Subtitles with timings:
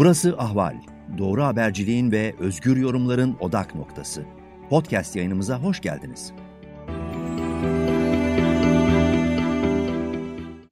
[0.00, 0.82] Burası Ahval.
[1.18, 4.26] Doğru haberciliğin ve özgür yorumların odak noktası.
[4.70, 6.32] Podcast yayınımıza hoş geldiniz.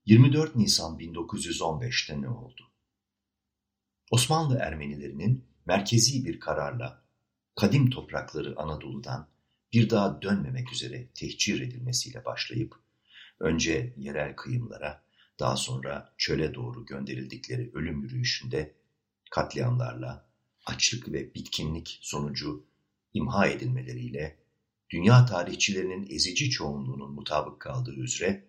[0.07, 2.63] 24 Nisan 1915'te ne oldu?
[4.11, 7.03] Osmanlı Ermenilerinin merkezi bir kararla
[7.57, 9.29] kadim toprakları Anadolu'dan
[9.73, 12.75] bir daha dönmemek üzere tehcir edilmesiyle başlayıp
[13.41, 15.03] önce yerel kıyımlara
[15.41, 18.79] daha sonra çöle doğru gönderildikleri ölüm yürüyüşünde
[19.31, 20.29] katliamlarla,
[20.67, 22.67] açlık ve bitkinlik sonucu
[23.15, 24.39] imha edilmeleriyle
[24.91, 28.49] dünya tarihçilerinin ezici çoğunluğunun mutabık kaldığı üzere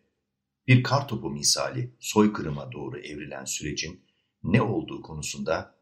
[0.67, 4.01] bir kartopu misali soykırıma doğru evrilen sürecin
[4.43, 5.75] ne olduğu konusunda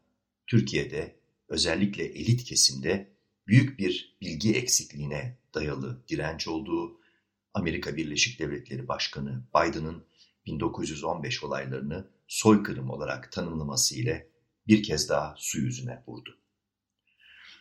[0.46, 3.12] Türkiye'de özellikle elit kesimde
[3.46, 7.00] büyük bir bilgi eksikliğine dayalı direnç olduğu
[7.54, 10.04] Amerika Birleşik Devletleri Başkanı Biden'ın
[10.46, 14.30] 1915 olaylarını soykırım olarak tanımlaması ile
[14.68, 16.38] bir kez daha su yüzüne vurdu.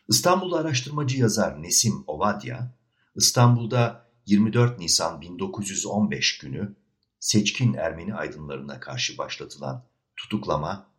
[0.08, 2.76] İstanbul araştırmacı yazar Nesim Ovadya,
[3.16, 6.76] İstanbul'da 24 Nisan 1915 günü
[7.20, 9.86] seçkin Ermeni aydınlarına karşı başlatılan
[10.16, 10.92] tutuklama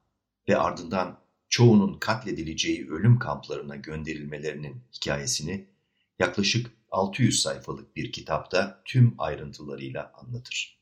[0.49, 5.69] ve ardından çoğunun katledileceği ölüm kamplarına gönderilmelerinin hikayesini
[6.19, 10.79] yaklaşık 600 sayfalık bir kitapta tüm ayrıntılarıyla anlatır.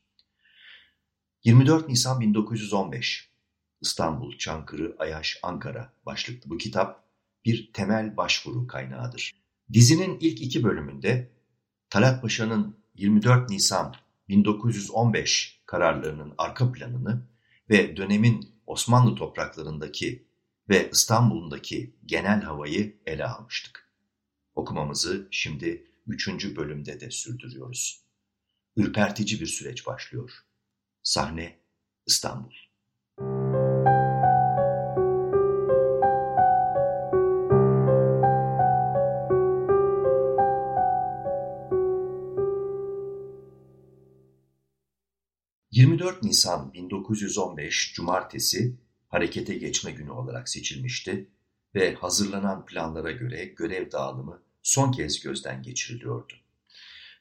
[1.43, 3.29] 24 Nisan 1915
[3.81, 7.03] İstanbul, Çankırı, Ayaş, Ankara başlıklı bu kitap
[7.45, 9.31] bir temel başvuru kaynağıdır.
[9.73, 11.31] Dizinin ilk iki bölümünde
[11.89, 13.95] Talat Paşa'nın 24 Nisan
[14.29, 17.27] 1915 kararlarının arka planını
[17.69, 20.27] ve dönemin Osmanlı topraklarındaki
[20.69, 23.89] ve İstanbul'undaki genel havayı ele almıştık.
[24.55, 28.01] Okumamızı şimdi üçüncü bölümde de sürdürüyoruz.
[28.75, 30.31] Ürpertici bir süreç başlıyor.
[31.03, 31.59] Sahne
[32.05, 32.66] İstanbul.
[46.17, 48.75] 24 Nisan 1915 Cumartesi
[49.09, 51.29] harekete geçme günü olarak seçilmişti
[51.75, 56.33] ve hazırlanan planlara göre görev dağılımı son kez gözden geçiriliyordu.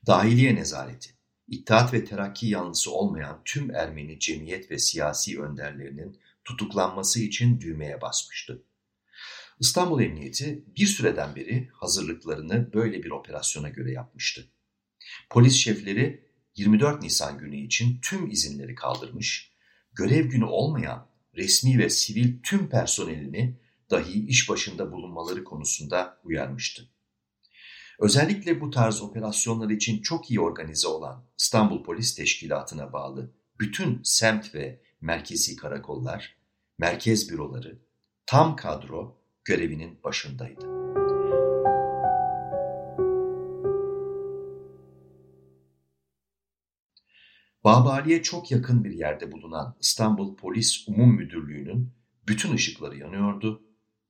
[0.07, 1.11] Dahiliye nezareti,
[1.49, 8.63] İttihat ve Terakki yanlısı olmayan tüm Ermeni cemiyet ve siyasi önderlerinin tutuklanması için düğmeye basmıştı.
[9.61, 14.45] İstanbul Emniyeti bir süreden beri hazırlıklarını böyle bir operasyona göre yapmıştı.
[15.31, 16.26] Polis şefleri
[16.57, 19.53] 24 Nisan günü için tüm izinleri kaldırmış,
[19.93, 26.89] görev günü olmayan resmi ve sivil tüm personelini dahi iş başında bulunmaları konusunda uyarmıştı.
[27.99, 34.55] Özellikle bu tarz operasyonlar için çok iyi organize olan İstanbul Polis Teşkilatı'na bağlı bütün semt
[34.55, 36.37] ve merkezi karakollar,
[36.79, 37.79] merkez büroları,
[38.27, 40.86] tam kadro görevinin başındaydı.
[47.67, 51.93] Babali'ye çok yakın bir yerde bulunan İstanbul Polis Umum Müdürlüğü'nün
[52.29, 53.63] bütün ışıkları yanıyordu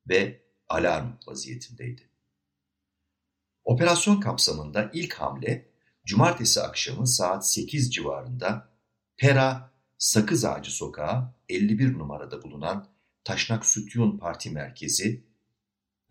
[0.09, 2.11] ve alarm vaziyetindeydi.
[3.65, 5.71] Operasyon kapsamında ilk hamle
[6.05, 8.69] cumartesi akşamı saat 8 civarında
[9.17, 12.89] Pera Sakız Ağacı Sokağı 51 numarada bulunan
[13.25, 15.25] Taşnak Sütyun Parti Merkezi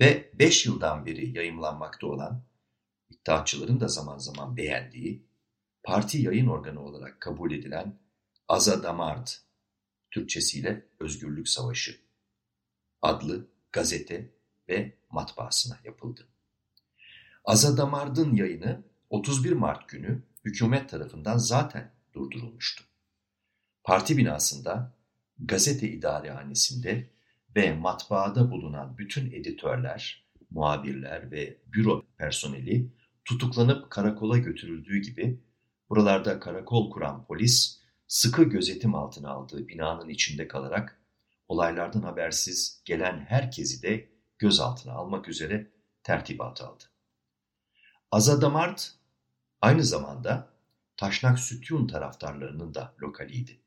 [0.01, 2.43] ve 5 yıldan beri yayımlanmakta olan,
[3.09, 5.34] iddiaçıların da zaman zaman beğendiği
[5.85, 7.99] parti yayın organı olarak kabul edilen
[8.47, 9.27] Azadamard,
[10.11, 11.97] Türkçesiyle Özgürlük Savaşı
[13.01, 14.31] adlı gazete
[14.69, 16.27] ve matbaasına yapıldı.
[17.45, 22.83] Azadamard'ın yayını 31 Mart günü hükümet tarafından zaten durdurulmuştu.
[23.83, 24.93] Parti binasında,
[25.39, 27.09] gazete idarehanesinde
[27.55, 32.89] ve matbaada bulunan bütün editörler, muhabirler ve büro personeli
[33.25, 35.39] tutuklanıp karakola götürüldüğü gibi
[35.89, 41.01] Buralarda karakol kuran polis sıkı gözetim altına aldığı binanın içinde kalarak
[41.47, 45.71] olaylardan habersiz gelen herkesi de gözaltına almak üzere
[46.03, 46.83] tertibat aldı.
[48.11, 48.93] Azadamart
[49.61, 50.55] aynı zamanda
[50.97, 53.61] Taşnak Sütyun taraftarlarının da lokaliydi.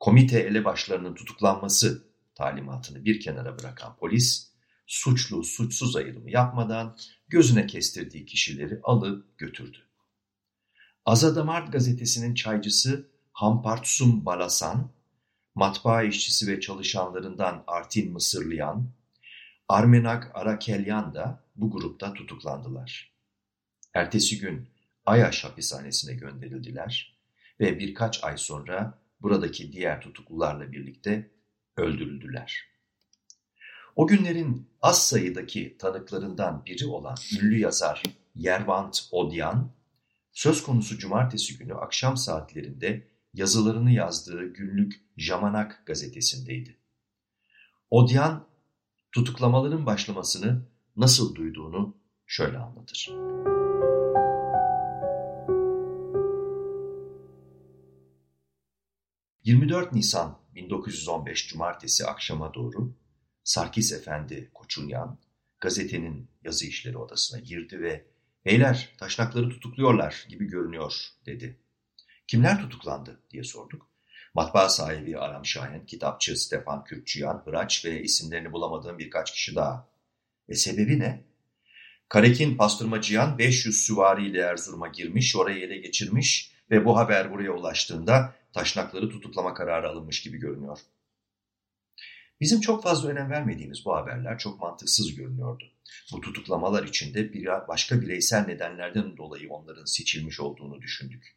[0.00, 4.52] Komite elebaşlarının tutuklanması talimatını bir kenara bırakan polis,
[4.86, 6.96] suçlu suçsuz ayrımı yapmadan
[7.28, 9.78] gözüne kestirdiği kişileri alıp götürdü.
[11.06, 14.90] Azadamart gazetesinin çaycısı Hampartsum Balasan,
[15.54, 18.90] matbaa işçisi ve çalışanlarından Artin Mısırlıyan,
[19.68, 23.12] Armenak Arakelyan da bu grupta tutuklandılar.
[23.94, 24.68] Ertesi gün
[25.06, 27.18] Ayaş hapishanesine gönderildiler
[27.60, 31.30] ve birkaç ay sonra buradaki diğer tutuklularla birlikte
[31.76, 32.64] öldürüldüler.
[33.96, 38.02] O günlerin az sayıdaki tanıklarından biri olan ünlü yazar
[38.34, 39.72] Yervant Odyan,
[40.32, 46.78] söz konusu cumartesi günü akşam saatlerinde yazılarını yazdığı günlük Jamanak gazetesindeydi.
[47.90, 48.48] Odyan,
[49.12, 51.96] tutuklamaların başlamasını nasıl duyduğunu
[52.26, 53.08] şöyle anlatır.
[59.44, 62.94] 24 Nisan 1915 Cumartesi akşama doğru
[63.44, 65.18] Sarkis Efendi Koçunyan
[65.60, 68.11] gazetenin yazı işleri odasına girdi ve
[68.46, 71.58] ''Beyler taşnakları tutukluyorlar gibi görünüyor.'' dedi.
[72.26, 73.92] ''Kimler tutuklandı?'' diye sorduk.
[74.34, 79.88] Matbaa sahibi Aram Şahin, kitapçı Stefan Kürkçüyan, Hıraç ve isimlerini bulamadığım birkaç kişi daha.
[80.48, 81.24] E sebebi ne?
[82.08, 89.08] Karekin pastırmacıyan 500 süvariyle Erzurum'a girmiş, orayı ele geçirmiş ve bu haber buraya ulaştığında taşnakları
[89.08, 90.78] tutuklama kararı alınmış gibi görünüyor.
[92.42, 95.64] Bizim çok fazla önem vermediğimiz bu haberler çok mantıksız görünüyordu.
[96.12, 101.36] Bu tutuklamalar içinde bir başka bireysel nedenlerden dolayı onların seçilmiş olduğunu düşündük.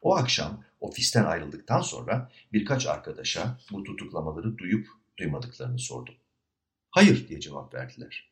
[0.00, 6.14] O akşam ofisten ayrıldıktan sonra birkaç arkadaşa bu tutuklamaları duyup duymadıklarını sordum.
[6.90, 8.30] Hayır diye cevap verdiler.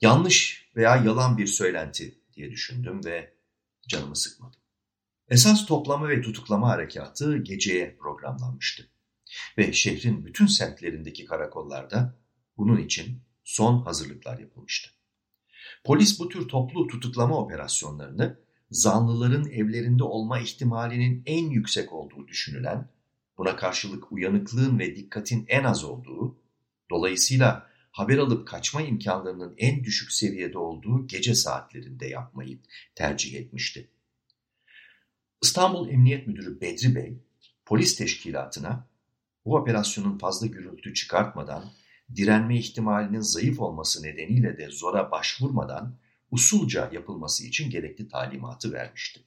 [0.00, 3.34] Yanlış veya yalan bir söylenti diye düşündüm ve
[3.88, 4.60] canımı sıkmadım.
[5.28, 8.88] Esas toplama ve tutuklama harekatı geceye programlanmıştı.
[9.58, 12.18] Ve şehrin bütün semtlerindeki karakollarda
[12.56, 14.90] bunun için son hazırlıklar yapılmıştı.
[15.84, 18.38] Polis bu tür toplu tutuklama operasyonlarını
[18.70, 22.88] zanlıların evlerinde olma ihtimalinin en yüksek olduğu düşünülen,
[23.38, 26.38] buna karşılık uyanıklığın ve dikkatin en az olduğu,
[26.90, 32.58] dolayısıyla haber alıp kaçma imkanlarının en düşük seviyede olduğu gece saatlerinde yapmayı
[32.94, 33.90] tercih etmişti.
[35.42, 37.18] İstanbul Emniyet Müdürü Bedri Bey,
[37.64, 38.87] polis teşkilatına
[39.48, 41.64] bu operasyonun fazla gürültü çıkartmadan,
[42.16, 45.98] direnme ihtimalinin zayıf olması nedeniyle de zora başvurmadan
[46.30, 49.20] usulca yapılması için gerekli talimatı vermişti.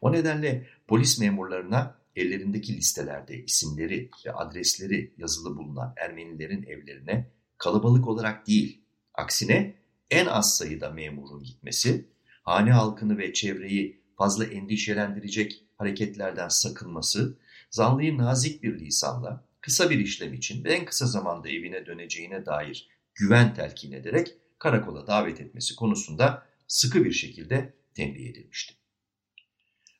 [0.00, 8.46] O nedenle polis memurlarına ellerindeki listelerde isimleri ve adresleri yazılı bulunan Ermenilerin evlerine kalabalık olarak
[8.46, 8.84] değil,
[9.14, 9.76] aksine
[10.10, 12.08] en az sayıda memurun gitmesi,
[12.42, 17.38] hane halkını ve çevreyi fazla endişelendirecek hareketlerden sakınması,
[17.70, 22.88] zanlıyı nazik bir lisanla kısa bir işlem için ve en kısa zamanda evine döneceğine dair
[23.14, 28.74] güven telkin ederek karakola davet etmesi konusunda sıkı bir şekilde tembih edilmişti.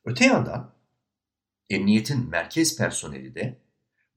[0.05, 0.75] Öte yandan
[1.69, 3.61] emniyetin merkez personeli de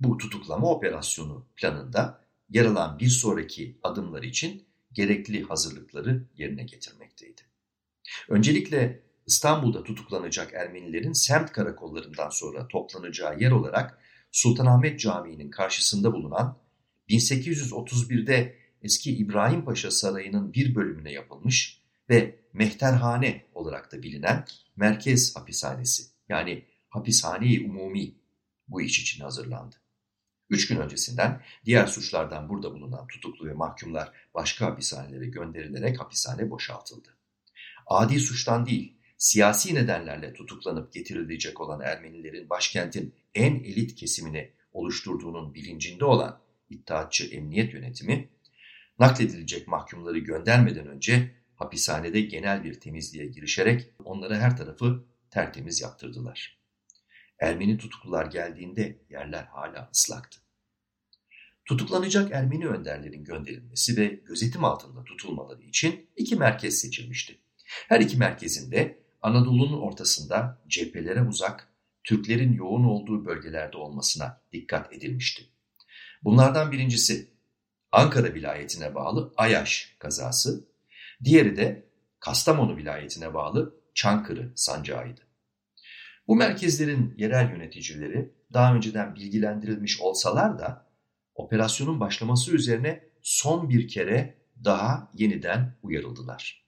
[0.01, 7.43] bu tutuklama operasyonu planında yer alan bir sonraki adımlar için gerekli hazırlıkları yerine getirmekteydi.
[8.29, 13.99] Öncelikle İstanbul'da tutuklanacak Ermenilerin semt karakollarından sonra toplanacağı yer olarak
[14.35, 16.59] Sultanahmet Camii'nin karşısında bulunan
[17.09, 24.45] 1831'de eski İbrahim Paşa Sarayı'nın bir bölümüne yapılmış ve Mehterhane olarak da bilinen
[24.77, 28.15] Merkez Hapishanesi yani Hapishane-i Umumi
[28.69, 29.77] bu iş için hazırlandı.
[30.51, 37.17] Üç gün öncesinden diğer suçlardan burada bulunan tutuklu ve mahkumlar başka hapishanelere gönderilerek hapishane boşaltıldı.
[37.87, 46.05] Adi suçtan değil, siyasi nedenlerle tutuklanıp getirilecek olan Ermenilerin başkentin en elit kesimini oluşturduğunun bilincinde
[46.05, 48.29] olan İttihatçı Emniyet Yönetimi,
[48.99, 56.59] nakledilecek mahkumları göndermeden önce hapishanede genel bir temizliğe girişerek onlara her tarafı tertemiz yaptırdılar.
[57.39, 60.41] Ermeni tutuklular geldiğinde yerler hala ıslaktı.
[61.65, 67.39] Tutuklanacak Ermeni önderlerin gönderilmesi ve gözetim altında tutulmaları için iki merkez seçilmişti.
[67.65, 71.74] Her iki merkezinde Anadolu'nun ortasında cephelere uzak,
[72.05, 75.45] Türklerin yoğun olduğu bölgelerde olmasına dikkat edilmişti.
[76.25, 77.29] Bunlardan birincisi
[77.93, 80.65] Ankara vilayetine bağlı Ayaş kazası,
[81.25, 81.85] diğeri de
[82.21, 85.21] Kastamonu vilayetine bağlı Çankırı sancağıydı.
[86.29, 90.87] Bu merkezlerin yerel yöneticileri daha önceden bilgilendirilmiş olsalar da
[91.35, 94.35] operasyonun başlaması üzerine son bir kere
[94.65, 96.65] daha yeniden uyarıldılar.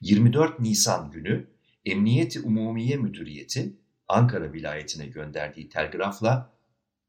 [0.00, 1.46] 24 Nisan günü
[1.84, 3.76] Emniyeti Umumiye Müdüriyeti
[4.08, 6.52] Ankara vilayetine gönderdiği telgrafla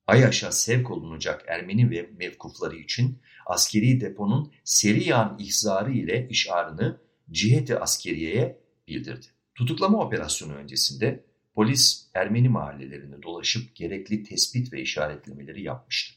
[0.07, 8.59] Ayaş'a sevk olunacak Ermeni ve mevkufları için askeri deponun Seriyan ihzarı ile işarını ciheti askeriyeye
[8.87, 9.25] bildirdi.
[9.55, 16.13] Tutuklama operasyonu öncesinde polis Ermeni mahallelerinde dolaşıp gerekli tespit ve işaretlemeleri yapmıştı.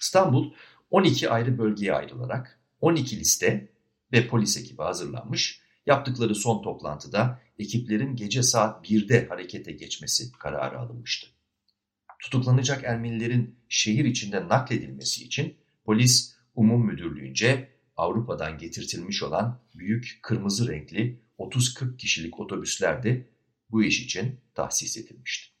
[0.00, 0.52] İstanbul
[0.90, 3.68] 12 ayrı bölgeye ayrılarak 12 liste
[4.12, 11.28] ve polis ekibi hazırlanmış Yaptıkları son toplantıda ekiplerin gece saat 1'de harekete geçmesi kararı alınmıştı.
[12.18, 21.20] Tutuklanacak Ermenilerin şehir içinde nakledilmesi için polis Umum Müdürlüğü'nce Avrupa'dan getirtilmiş olan büyük kırmızı renkli
[21.38, 23.30] 30-40 kişilik otobüsler de
[23.70, 25.52] bu iş için tahsis edilmişti.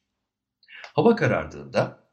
[0.94, 2.10] Hava karardığında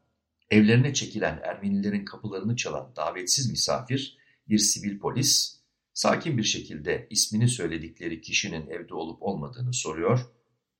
[0.49, 4.17] evlerine çekilen Ermenilerin kapılarını çalan davetsiz misafir
[4.49, 5.62] bir sivil polis
[5.93, 10.19] sakin bir şekilde ismini söyledikleri kişinin evde olup olmadığını soruyor.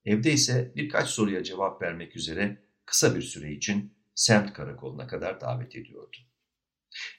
[0.05, 5.75] Evde ise birkaç soruya cevap vermek üzere kısa bir süre için semt karakoluna kadar davet
[5.75, 6.17] ediyordu.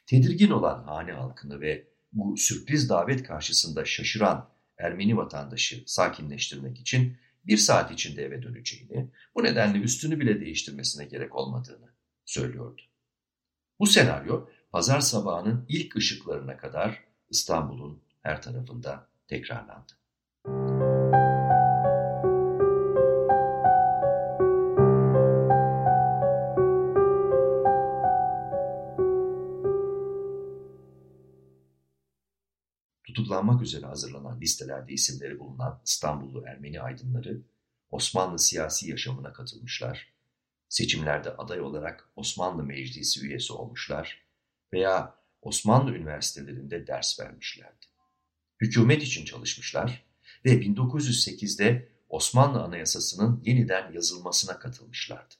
[0.07, 7.57] Tedirgin olan hane halkını ve bu sürpriz davet karşısında şaşıran Ermeni vatandaşı sakinleştirmek için bir
[7.57, 12.83] saat içinde eve döneceğini, bu nedenle üstünü bile değiştirmesine gerek olmadığını söylüyordu.
[13.79, 19.93] Bu senaryo pazar sabahının ilk ışıklarına kadar İstanbul'un her tarafında tekrarlandı.
[33.07, 37.43] Tutuklanmak üzere hazırlanan listelerde isimleri bulunan İstanbullu Ermeni aydınları
[37.91, 40.15] Osmanlı siyasi yaşamına katılmışlar,
[40.69, 44.25] seçimlerde aday olarak Osmanlı Meclisi üyesi olmuşlar
[44.73, 47.87] veya Osmanlı üniversitelerinde ders vermişlerdi.
[48.61, 50.05] Hükümet için çalışmışlar
[50.45, 55.35] ve 1908'de Osmanlı Anayasası'nın yeniden yazılmasına katılmışlardı.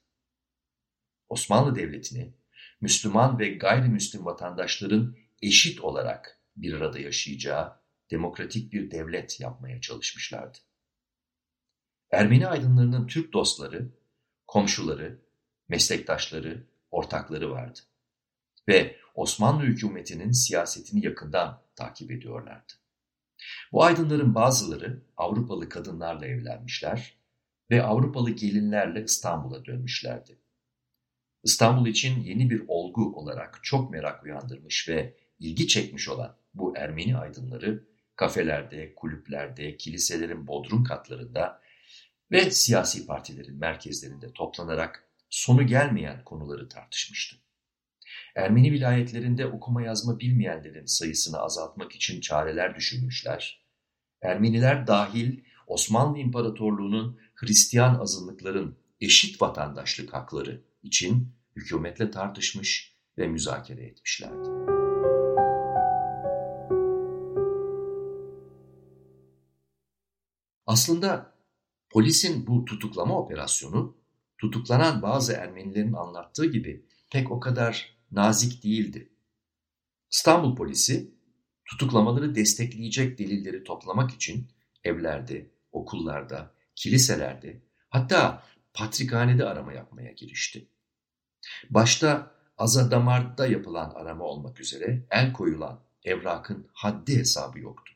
[1.29, 2.35] Osmanlı Devleti'ni
[2.81, 7.81] Müslüman ve gayrimüslim vatandaşların eşit olarak bir arada yaşayacağı
[8.11, 10.59] demokratik bir devlet yapmaya çalışmışlardı.
[12.11, 13.89] Ermeni aydınlarının Türk dostları,
[14.47, 15.19] komşuları,
[15.69, 17.81] meslektaşları, ortakları vardı.
[18.69, 22.73] Ve Osmanlı hükümetinin siyasetini yakından takip ediyorlardı.
[23.73, 27.19] Bu aydınların bazıları Avrupalı kadınlarla evlenmişler
[27.71, 30.39] ve Avrupalı gelinlerle İstanbul'a dönmüşlerdi.
[31.43, 37.17] İstanbul için yeni bir olgu olarak çok merak uyandırmış ve ilgi çekmiş olan bu Ermeni
[37.17, 37.85] aydınları
[38.17, 41.61] kafelerde, kulüplerde, kiliselerin bodrum katlarında
[42.31, 47.44] ve siyasi partilerin merkezlerinde toplanarak sonu gelmeyen konuları tartışmıştı.
[48.35, 53.65] Ermeni vilayetlerinde okuma yazma bilmeyenlerin sayısını azaltmak için çareler düşünmüşler.
[54.23, 64.49] Ermeniler dahil Osmanlı İmparatorluğu'nun Hristiyan azınlıkların eşit vatandaşlık hakları için hükümetle tartışmış ve müzakere etmişlerdi.
[70.67, 71.35] Aslında
[71.91, 73.97] polisin bu tutuklama operasyonu
[74.39, 79.13] tutuklanan bazı Ermenilerin anlattığı gibi pek o kadar nazik değildi.
[80.11, 81.15] İstanbul polisi
[81.65, 84.49] tutuklamaları destekleyecek delilleri toplamak için
[84.85, 88.43] evlerde, okullarda, kiliselerde hatta
[88.75, 90.69] patrikhanede arama yapmaya girişti.
[91.71, 97.93] Başta Azadamar'da yapılan arama olmak üzere el koyulan evrakın haddi hesabı yoktu.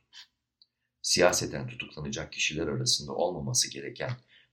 [1.02, 4.10] Siyaseten tutuklanacak kişiler arasında olmaması gereken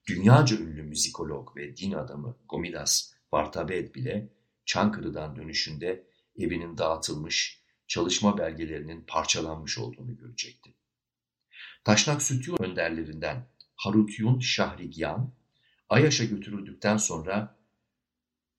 [0.08, 4.30] dünyaca ünlü müzikolog ve din adamı Gomidas Vartabed bile
[4.66, 6.08] Çankırı'dan dönüşünde
[6.38, 10.76] evinin dağıtılmış, çalışma belgelerinin parçalanmış olduğunu görecekti.
[11.84, 15.34] Taşnak Sütyon önderlerinden Harutyun Şahrigyan,
[15.90, 17.58] Ayaş'a götürüldükten sonra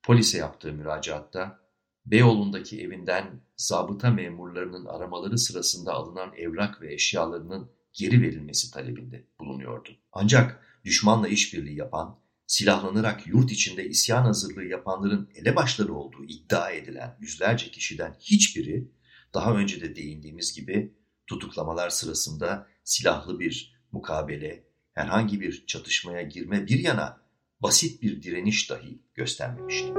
[0.03, 1.67] polise yaptığı müracaatta
[2.07, 9.91] Beyoğlu'ndaki evinden zabıta memurlarının aramaları sırasında alınan evrak ve eşyalarının geri verilmesi talebinde bulunuyordu.
[10.13, 17.71] Ancak düşmanla işbirliği yapan silahlanarak yurt içinde isyan hazırlığı yapanların elebaşları olduğu iddia edilen yüzlerce
[17.71, 18.91] kişiden hiçbiri
[19.35, 26.79] daha önce de değindiğimiz gibi tutuklamalar sırasında silahlı bir mukabele, herhangi bir çatışmaya girme bir
[26.79, 27.21] yana
[27.61, 29.93] basit bir direniş dahi göstermemişti.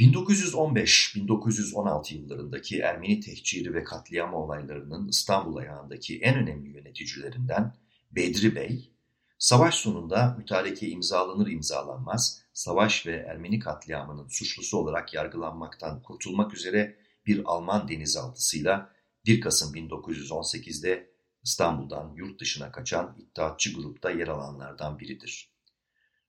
[0.00, 7.74] 1915-1916 yıllarındaki Ermeni tehciri ve katliam olaylarının İstanbul ayağındaki en önemli yöneticilerinden
[8.10, 8.92] Bedri Bey,
[9.38, 17.42] savaş sonunda mütareke imzalanır imzalanmaz savaş ve Ermeni katliamının suçlusu olarak yargılanmaktan kurtulmak üzere bir
[17.44, 18.92] Alman denizaltısıyla
[19.26, 21.10] 1 Kasım 1918'de
[21.42, 25.50] İstanbul'dan yurt dışına kaçan İttihatçı grupta yer alanlardan biridir.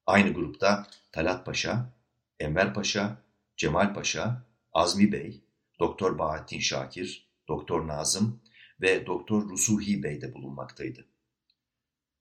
[0.06, 1.94] Aynı grupta Talat Paşa,
[2.40, 3.31] Enver Paşa,
[3.62, 5.44] Cemal Paşa, Azmi Bey,
[5.80, 8.42] Doktor Bahattin Şakir, Doktor Nazım
[8.82, 11.06] ve Doktor Rusuhi Bey de bulunmaktaydı.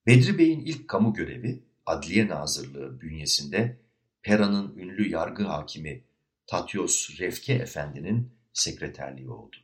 [0.06, 3.80] Bedri Bey'in ilk kamu görevi Adliye Nazırlığı bünyesinde
[4.22, 6.04] Pera'nın ünlü yargı hakimi
[6.46, 9.56] Tatyos Refke Efendi'nin sekreterliği oldu.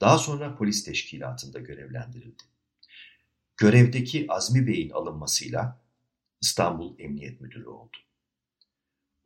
[0.00, 2.42] Daha sonra polis teşkilatında görevlendirildi.
[3.56, 5.80] Görevdeki Azmi Bey'in alınmasıyla
[6.40, 7.96] İstanbul Emniyet Müdürü oldu.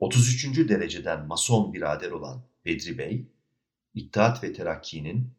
[0.02, 0.68] 33.
[0.68, 3.26] dereceden mason birader olan Bedri Bey,
[3.94, 5.30] İttihat ve Terakki'nin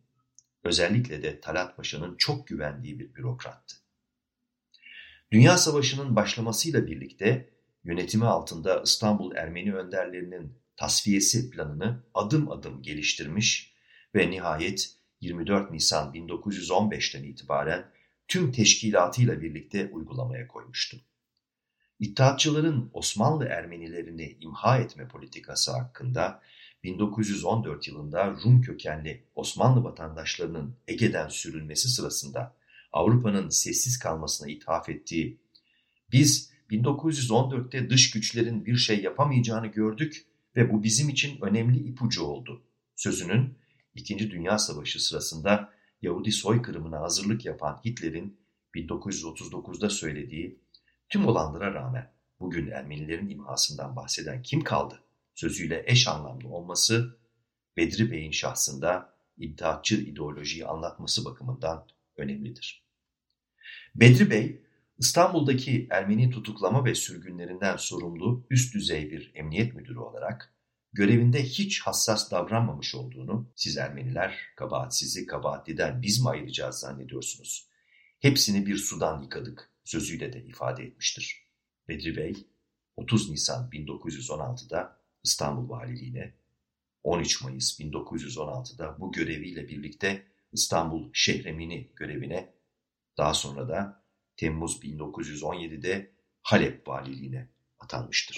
[0.64, 3.76] özellikle de Talat Paşa'nın çok güvendiği bir bürokrattı.
[5.32, 7.50] Dünya Savaşı'nın başlamasıyla birlikte
[7.84, 13.74] yönetimi altında İstanbul Ermeni önderlerinin tasfiyesi planını adım adım geliştirmiş
[14.16, 17.92] ve nihayet 24 Nisan 1915'ten itibaren
[18.28, 20.98] tüm teşkilatıyla birlikte uygulamaya koymuştu.
[22.00, 26.42] İttihatçıların Osmanlı Ermenilerini imha etme politikası hakkında
[26.84, 32.56] 1914 yılında Rum kökenli Osmanlı vatandaşlarının Ege'den sürülmesi sırasında
[32.92, 35.40] Avrupa'nın sessiz kalmasına ithaf ettiği
[36.12, 42.64] biz 1914'te dış güçlerin bir şey yapamayacağını gördük ve bu bizim için önemli ipucu oldu.
[42.96, 43.58] Sözünün
[43.96, 48.40] İkinci Dünya Savaşı sırasında Yahudi soykırımına hazırlık yapan Hitler'in
[48.76, 50.60] 1939'da söylediği
[51.14, 55.04] tüm olanlara rağmen bugün Ermenilerin imhasından bahseden kim kaldı
[55.36, 57.18] sözüyle eş anlamlı olması
[57.78, 62.86] Bedri Bey'in şahsında iddiatçı ideolojiyi anlatması bakımından önemlidir.
[63.96, 64.62] Bedri Bey,
[64.98, 70.54] İstanbul'daki Ermeni tutuklama ve sürgünlerinden sorumlu üst düzey bir emniyet müdürü olarak
[70.94, 77.70] görevinde hiç hassas davranmamış olduğunu siz Ermeniler kabahatsizi kabahatliden biz mi ayıracağız zannediyorsunuz?
[78.20, 81.48] Hepsini bir sudan yıkadık sözüyle de ifade etmiştir.
[81.88, 82.48] Bedri Bey
[82.96, 86.34] 30 Nisan 1916'da İstanbul Valiliğine,
[87.04, 92.54] 13 Mayıs 1916'da bu göreviyle birlikte İstanbul Şehremini görevine,
[93.18, 94.04] daha sonra da
[94.38, 97.50] Temmuz 1917'de Halep Valiliğine
[97.80, 98.38] atanmıştır.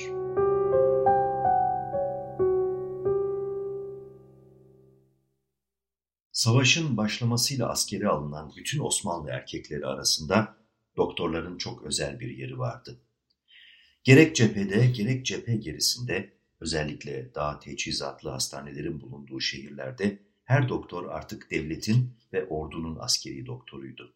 [6.32, 10.55] Savaşın başlamasıyla askeri alınan bütün Osmanlı erkekleri arasında
[10.98, 13.02] doktorların çok özel bir yeri vardı.
[14.04, 22.18] Gerek cephede gerek cephe gerisinde özellikle daha teçhizatlı hastanelerin bulunduğu şehirlerde her doktor artık devletin
[22.34, 24.16] ve ordunun askeri doktoruydu.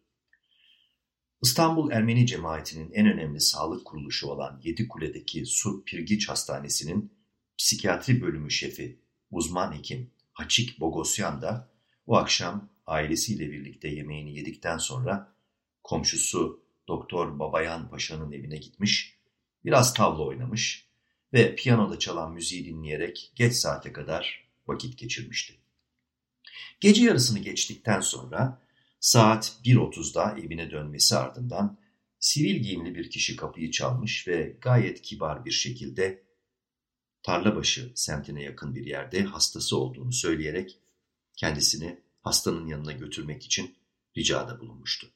[1.42, 7.12] İstanbul Ermeni cemaatinin en önemli sağlık kuruluşu olan Yedikule'deki Sur Pirgiç Hastanesi'nin
[7.58, 9.00] psikiyatri bölümü şefi
[9.30, 11.72] uzman hekim Haçik Bogosyan da
[12.06, 15.34] o akşam ailesiyle birlikte yemeğini yedikten sonra
[15.82, 19.16] komşusu Doktor Babayan Paşa'nın evine gitmiş,
[19.64, 20.86] biraz tavla oynamış
[21.32, 25.54] ve piyanoda çalan müziği dinleyerek geç saate kadar vakit geçirmişti.
[26.80, 28.62] Gece yarısını geçtikten sonra
[29.00, 31.78] saat 1.30'da evine dönmesi ardından
[32.18, 36.22] sivil giyimli bir kişi kapıyı çalmış ve gayet kibar bir şekilde
[37.22, 40.78] Tarlabaşı semtine yakın bir yerde hastası olduğunu söyleyerek
[41.36, 43.76] kendisini hastanın yanına götürmek için
[44.16, 45.10] ricada bulunmuştu.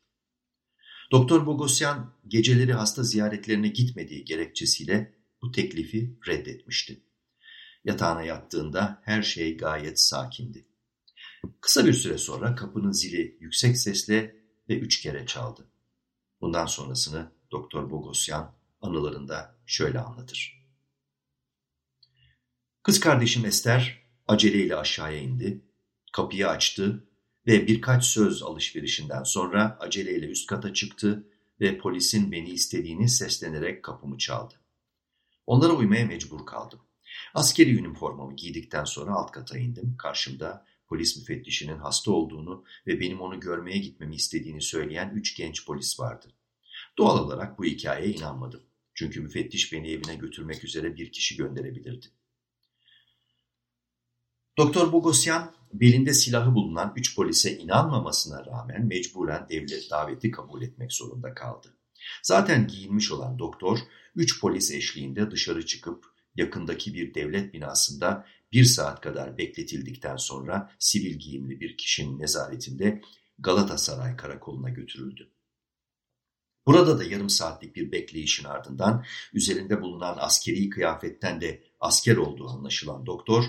[1.14, 7.03] Doktor Bogosyan geceleri hasta ziyaretlerine gitmediği gerekçesiyle bu teklifi reddetmişti.
[7.85, 10.68] Yatağına yattığında her şey gayet sakindi.
[11.61, 14.37] Kısa bir süre sonra kapının zili yüksek sesle
[14.68, 15.70] ve üç kere çaldı.
[16.40, 20.66] Bundan sonrasını Doktor Bogosyan anılarında şöyle anlatır.
[22.83, 25.64] Kız kardeşim Ester aceleyle aşağıya indi,
[26.12, 27.09] kapıyı açtı
[27.46, 31.26] ve birkaç söz alışverişinden sonra aceleyle üst kata çıktı
[31.61, 34.54] ve polisin beni istediğini seslenerek kapımı çaldı.
[35.46, 36.80] Onlara uymaya mecbur kaldım.
[37.35, 39.96] Askeri üniformamı giydikten sonra alt kata indim.
[39.98, 46.00] Karşımda polis müfettişinin hasta olduğunu ve benim onu görmeye gitmemi istediğini söyleyen üç genç polis
[46.00, 46.26] vardı.
[46.98, 48.62] Doğal olarak bu hikayeye inanmadım.
[48.94, 52.07] Çünkü müfettiş beni evine götürmek üzere bir kişi gönderebilirdi.
[54.58, 61.34] Doktor Bogosyan belinde silahı bulunan üç polise inanmamasına rağmen mecburen devlet daveti kabul etmek zorunda
[61.34, 61.76] kaldı.
[62.22, 63.78] Zaten giyinmiş olan doktor
[64.14, 66.04] üç polis eşliğinde dışarı çıkıp
[66.36, 73.02] yakındaki bir devlet binasında bir saat kadar bekletildikten sonra sivil giyimli bir kişinin nezaretinde
[73.38, 75.30] Galatasaray karakoluna götürüldü.
[76.66, 83.06] Burada da yarım saatlik bir bekleyişin ardından üzerinde bulunan askeri kıyafetten de asker olduğu anlaşılan
[83.06, 83.44] doktor,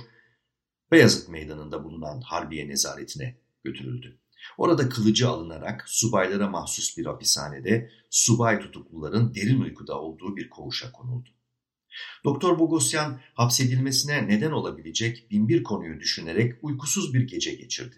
[0.92, 4.20] Beyazıt Meydanı'nda bulunan Harbiye nezaretine götürüldü.
[4.58, 11.30] Orada kılıcı alınarak subaylara mahsus bir hapishanede subay tutukluların derin uykuda olduğu bir koğuşa konuldu.
[12.24, 17.96] Doktor Bogosyan hapsedilmesine neden olabilecek binbir konuyu düşünerek uykusuz bir gece geçirdi.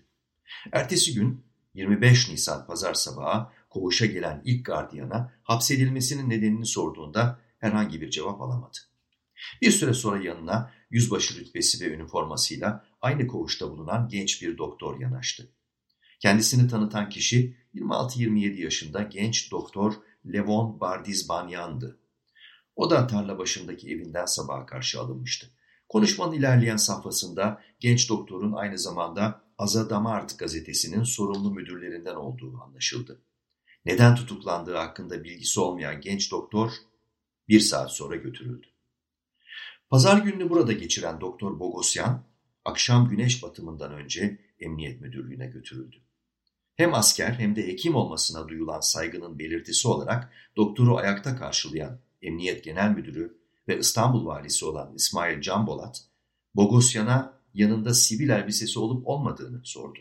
[0.72, 8.10] Ertesi gün 25 Nisan pazar sabahı koğuşa gelen ilk gardiyana hapsedilmesinin nedenini sorduğunda herhangi bir
[8.10, 8.78] cevap alamadı.
[9.62, 15.50] Bir süre sonra yanına yüzbaşı rütbesi ve üniformasıyla aynı koğuşta bulunan genç bir doktor yanaştı.
[16.20, 19.94] Kendisini tanıtan kişi 26-27 yaşında genç doktor
[20.34, 22.00] Levon Bardizbanyan'dı.
[22.76, 25.48] O da tarla başındaki evinden sabaha karşı alınmıştı.
[25.90, 33.22] Konuşmanın ilerleyen safhasında genç doktorun aynı zamanda Azadamart gazetesinin sorumlu müdürlerinden olduğu anlaşıldı.
[33.86, 36.72] Neden tutuklandığı hakkında bilgisi olmayan genç doktor
[37.48, 38.68] bir saat sonra götürüldü.
[39.90, 42.24] Pazar gününü burada geçiren Doktor Bogosyan,
[42.66, 45.96] akşam güneş batımından önce emniyet müdürlüğüne götürüldü.
[46.76, 52.90] Hem asker hem de hekim olmasına duyulan saygının belirtisi olarak doktoru ayakta karşılayan Emniyet Genel
[52.90, 56.04] Müdürü ve İstanbul Valisi olan İsmail Canbolat,
[56.56, 60.00] Bogosyan'a yanında sivil elbisesi olup olmadığını sordu.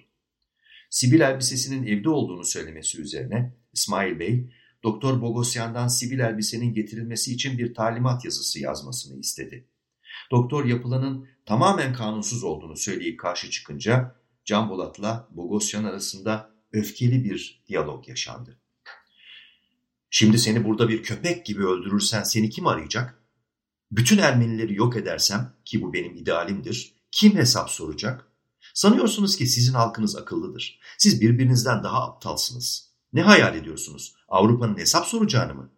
[0.90, 4.50] Sivil elbisesinin evde olduğunu söylemesi üzerine İsmail Bey,
[4.82, 9.68] Doktor Bogosyan'dan sivil elbisenin getirilmesi için bir talimat yazısı yazmasını istedi.
[10.30, 18.08] Doktor yapılanın tamamen kanunsuz olduğunu söyleyip karşı çıkınca Can Bolat'la Bogosyan arasında öfkeli bir diyalog
[18.08, 18.58] yaşandı.
[20.10, 23.22] Şimdi seni burada bir köpek gibi öldürürsen seni kim arayacak?
[23.92, 28.26] Bütün Ermenileri yok edersem ki bu benim idealimdir, kim hesap soracak?
[28.74, 30.80] Sanıyorsunuz ki sizin halkınız akıllıdır.
[30.98, 32.90] Siz birbirinizden daha aptalsınız.
[33.12, 34.14] Ne hayal ediyorsunuz?
[34.28, 35.70] Avrupa'nın hesap soracağını mı?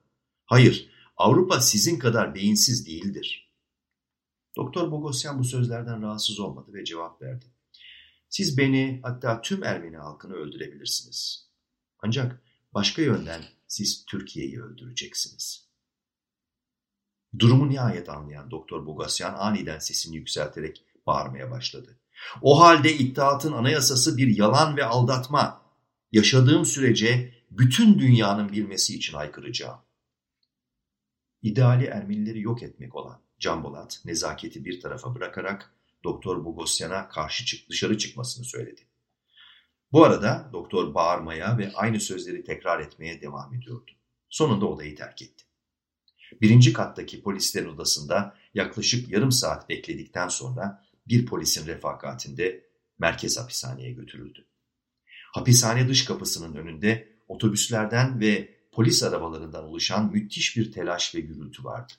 [0.44, 3.47] Hayır, Avrupa sizin kadar beyinsiz değildir.
[4.58, 7.44] Doktor Bogosyan bu sözlerden rahatsız olmadı ve cevap verdi.
[8.28, 11.48] Siz beni hatta tüm Ermeni halkını öldürebilirsiniz.
[11.98, 12.42] Ancak
[12.74, 15.68] başka yönden siz Türkiye'yi öldüreceksiniz.
[17.38, 22.00] Durumu nihayet anlayan Doktor Bogosyan aniden sesini yükselterek bağırmaya başladı.
[22.42, 25.62] O halde iddiatın anayasası bir yalan ve aldatma.
[26.12, 29.78] Yaşadığım sürece bütün dünyanın bilmesi için haykıracağım.
[31.42, 35.74] İdeali Ermenileri yok etmek olan Can Bolat nezaketi bir tarafa bırakarak
[36.04, 38.80] Doktor Bogosyan'a karşı çık dışarı çıkmasını söyledi.
[39.92, 43.90] Bu arada doktor bağırmaya ve aynı sözleri tekrar etmeye devam ediyordu.
[44.28, 45.44] Sonunda odayı terk etti.
[46.40, 54.44] Birinci kattaki polislerin odasında yaklaşık yarım saat bekledikten sonra bir polisin refakatinde merkez hapishaneye götürüldü.
[55.32, 61.92] Hapishane dış kapısının önünde otobüslerden ve polis arabalarından oluşan müthiş bir telaş ve gürültü vardı.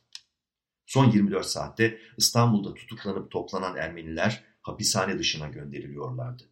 [0.90, 6.44] Son 24 saatte İstanbul'da tutuklanıp toplanan Ermeniler hapishane dışına gönderiliyorlardı.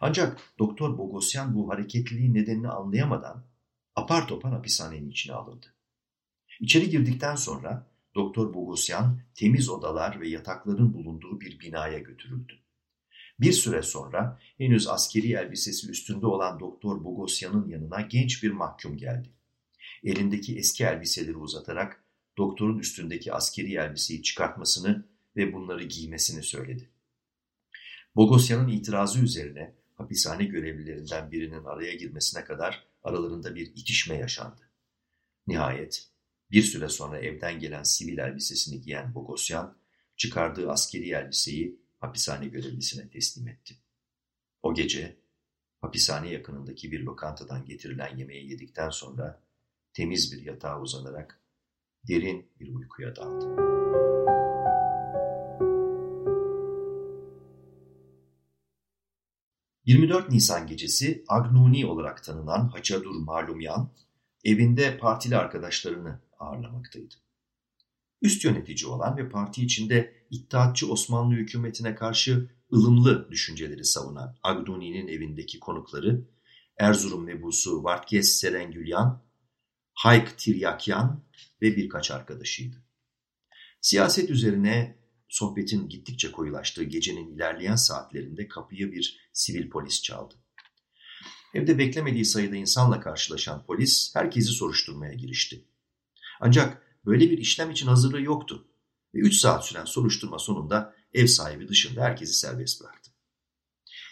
[0.00, 3.44] Ancak Doktor Bogosyan bu hareketliliğin nedenini anlayamadan
[3.96, 5.66] apar topar hapishanenin içine alındı.
[6.60, 12.52] İçeri girdikten sonra Doktor Bogosyan temiz odalar ve yatakların bulunduğu bir binaya götürüldü.
[13.40, 19.28] Bir süre sonra henüz askeri elbisesi üstünde olan Doktor Bogosyan'ın yanına genç bir mahkum geldi.
[20.04, 22.07] Elindeki eski elbiseleri uzatarak
[22.38, 26.90] doktorun üstündeki askeri elbiseyi çıkartmasını ve bunları giymesini söyledi.
[28.16, 34.70] Bogosyan'ın itirazı üzerine hapishane görevlilerinden birinin araya girmesine kadar aralarında bir itişme yaşandı.
[35.46, 36.08] Nihayet
[36.50, 39.78] bir süre sonra evden gelen sivil elbisesini giyen Bogosyan,
[40.16, 43.76] çıkardığı askeri elbiseyi hapishane görevlisine teslim etti.
[44.62, 45.16] O gece
[45.80, 49.42] hapishane yakınındaki bir lokantadan getirilen yemeği yedikten sonra
[49.92, 51.40] temiz bir yatağa uzanarak
[52.08, 53.68] derin bir uykuya daldı.
[59.86, 63.92] ...24 Nisan gecesi Agnuni olarak tanınan Haçadur Malumyan,
[64.44, 67.14] evinde partili arkadaşlarını ağırlamaktaydı.
[68.22, 75.60] Üst yönetici olan ve parti içinde İttihatçı Osmanlı hükümetine karşı ılımlı düşünceleri savunan Agnuni'nin evindeki
[75.60, 76.28] konukları
[76.78, 79.22] Erzurum mebusu Vartkes Serengülyan,
[79.98, 81.24] Hayk Tiryakyan
[81.62, 82.76] ve birkaç arkadaşıydı.
[83.80, 90.34] Siyaset üzerine sohbetin gittikçe koyulaştığı gecenin ilerleyen saatlerinde kapıyı bir sivil polis çaldı.
[91.54, 95.64] Evde beklemediği sayıda insanla karşılaşan polis herkesi soruşturmaya girişti.
[96.40, 98.68] Ancak böyle bir işlem için hazırlığı yoktu
[99.14, 103.10] ve 3 saat süren soruşturma sonunda ev sahibi dışında herkesi serbest bıraktı.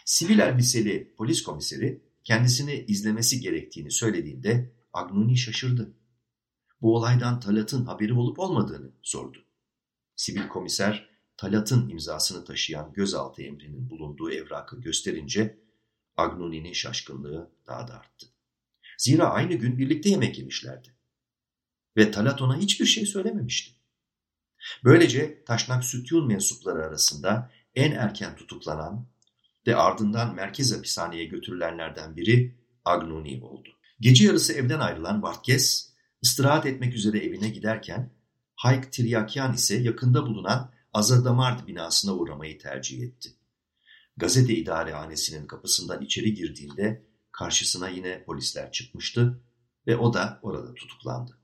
[0.05, 5.95] Sivil elbiseli polis komiseri kendisini izlemesi gerektiğini söylediğinde Agnuni şaşırdı.
[6.81, 9.45] Bu olaydan Talat'ın haberi olup olmadığını sordu.
[10.17, 15.59] Sivil komiser Talat'ın imzasını taşıyan gözaltı emrinin bulunduğu evrakı gösterince
[16.17, 18.27] Agnuni'nin şaşkınlığı daha da arttı.
[18.99, 20.89] Zira aynı gün birlikte yemek yemişlerdi.
[21.97, 23.73] Ve Talat ona hiçbir şey söylememişti.
[24.85, 29.07] Böylece Taşnak Sütyun mensupları arasında en erken tutuklanan
[29.67, 32.55] ve ardından merkez hapishaneye götürülenlerden biri
[32.85, 33.76] Agnuni oldu.
[34.01, 38.11] Gece yarısı evden ayrılan Vartkes, istirahat etmek üzere evine giderken
[38.55, 43.29] Hayk Tiryakyan ise yakında bulunan Azadamard binasına uğramayı tercih etti.
[44.17, 49.41] Gazete idarehanesinin kapısından içeri girdiğinde karşısına yine polisler çıkmıştı
[49.87, 51.39] ve o da orada tutuklandı.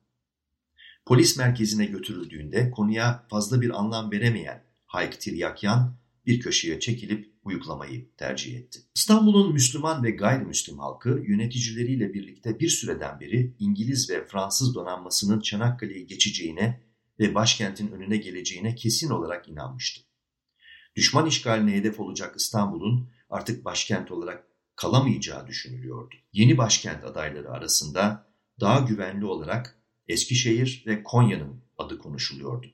[1.07, 8.57] Polis merkezine götürüldüğünde konuya fazla bir anlam veremeyen Hayk Tiryakyan bir köşeye çekilip uyuklamayı tercih
[8.57, 8.79] etti.
[8.95, 16.07] İstanbul'un Müslüman ve gayrimüslim halkı yöneticileriyle birlikte bir süreden beri İngiliz ve Fransız donanmasının Çanakkale'yi
[16.07, 16.81] geçeceğine
[17.21, 20.01] ve başkentin önüne geleceğine kesin olarak inanmıştı.
[20.97, 26.15] Düşman işgaline hedef olacak İstanbul'un artık başkent olarak kalamayacağı düşünülüyordu.
[26.33, 28.27] Yeni başkent adayları arasında
[28.61, 29.79] daha güvenli olarak
[30.09, 32.67] Eskişehir ve Konya'nın adı konuşuluyordu.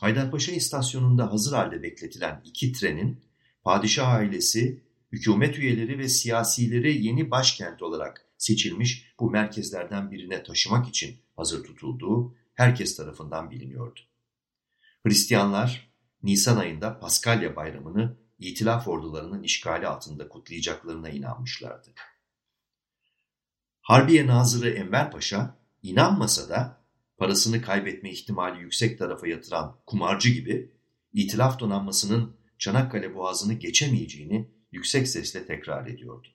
[0.00, 3.25] Haydarpaşa istasyonunda hazır halde bekletilen iki trenin
[3.66, 11.16] padişah ailesi, hükümet üyeleri ve siyasileri yeni başkent olarak seçilmiş bu merkezlerden birine taşımak için
[11.36, 14.00] hazır tutulduğu herkes tarafından biliniyordu.
[15.06, 21.90] Hristiyanlar Nisan ayında Paskalya bayramını İtilaf ordularının işgali altında kutlayacaklarına inanmışlardı.
[23.80, 26.84] Harbiye Nazırı Enver Paşa inanmasa da
[27.18, 30.72] parasını kaybetme ihtimali yüksek tarafa yatıran kumarcı gibi
[31.12, 36.28] İtilaf donanmasının Çanakkale boğazını geçemeyeceğini yüksek sesle tekrar ediyordu.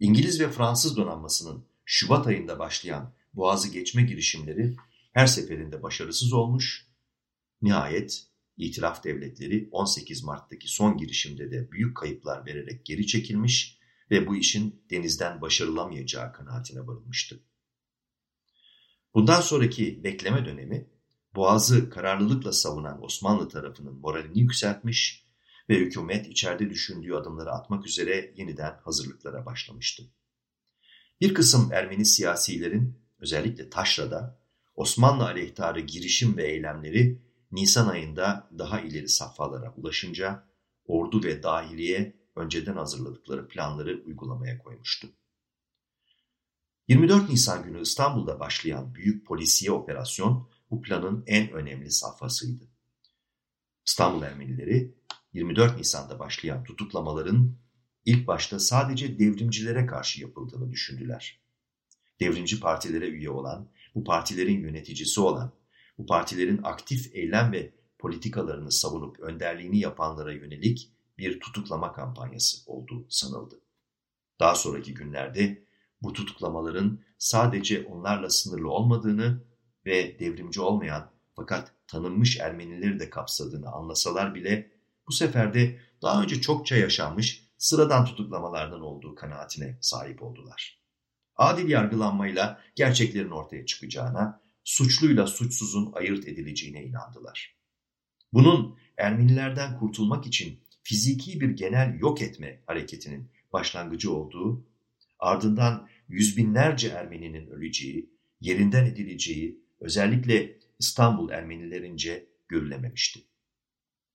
[0.00, 4.76] İngiliz ve Fransız donanmasının Şubat ayında başlayan boğazı geçme girişimleri
[5.12, 6.86] her seferinde başarısız olmuş,
[7.62, 13.78] nihayet İtilaf devletleri 18 Mart'taki son girişimde de büyük kayıplar vererek geri çekilmiş
[14.10, 17.40] ve bu işin denizden başarılamayacağı kanaatine varılmıştı.
[19.14, 20.90] Bundan sonraki bekleme dönemi
[21.34, 25.26] Boğaz'ı kararlılıkla savunan Osmanlı tarafının moralini yükseltmiş
[25.68, 30.02] ve hükümet içeride düşündüğü adımları atmak üzere yeniden hazırlıklara başlamıştı.
[31.20, 34.42] Bir kısım Ermeni siyasilerin özellikle Taşra'da
[34.74, 40.48] Osmanlı aleyhtarı girişim ve eylemleri Nisan ayında daha ileri safhalara ulaşınca
[40.86, 45.08] ordu ve dahiliye önceden hazırladıkları planları uygulamaya koymuştu.
[46.88, 52.64] 24 Nisan günü İstanbul'da başlayan büyük polisiye operasyon bu planın en önemli safhasıydı.
[53.86, 54.94] İstanbul Ermenileri
[55.32, 57.56] 24 Nisan'da başlayan tutuklamaların
[58.04, 61.40] ilk başta sadece devrimcilere karşı yapıldığını düşündüler.
[62.20, 65.52] Devrimci partilere üye olan, bu partilerin yöneticisi olan,
[65.98, 73.60] bu partilerin aktif eylem ve politikalarını savunup önderliğini yapanlara yönelik bir tutuklama kampanyası olduğu sanıldı.
[74.40, 75.66] Daha sonraki günlerde
[76.02, 79.51] bu tutuklamaların sadece onlarla sınırlı olmadığını
[79.86, 84.70] ve devrimci olmayan fakat tanınmış Ermenileri de kapsadığını anlasalar bile
[85.08, 90.82] bu sefer de daha önce çokça yaşanmış sıradan tutuklamalardan olduğu kanaatine sahip oldular.
[91.36, 97.56] Adil yargılanmayla gerçeklerin ortaya çıkacağına, suçluyla suçsuzun ayırt edileceğine inandılar.
[98.32, 104.66] Bunun Ermenilerden kurtulmak için fiziki bir genel yok etme hareketinin başlangıcı olduğu,
[105.18, 113.20] ardından yüz binlerce Ermeninin öleceği, yerinden edileceği özellikle İstanbul Ermenilerince görülememişti.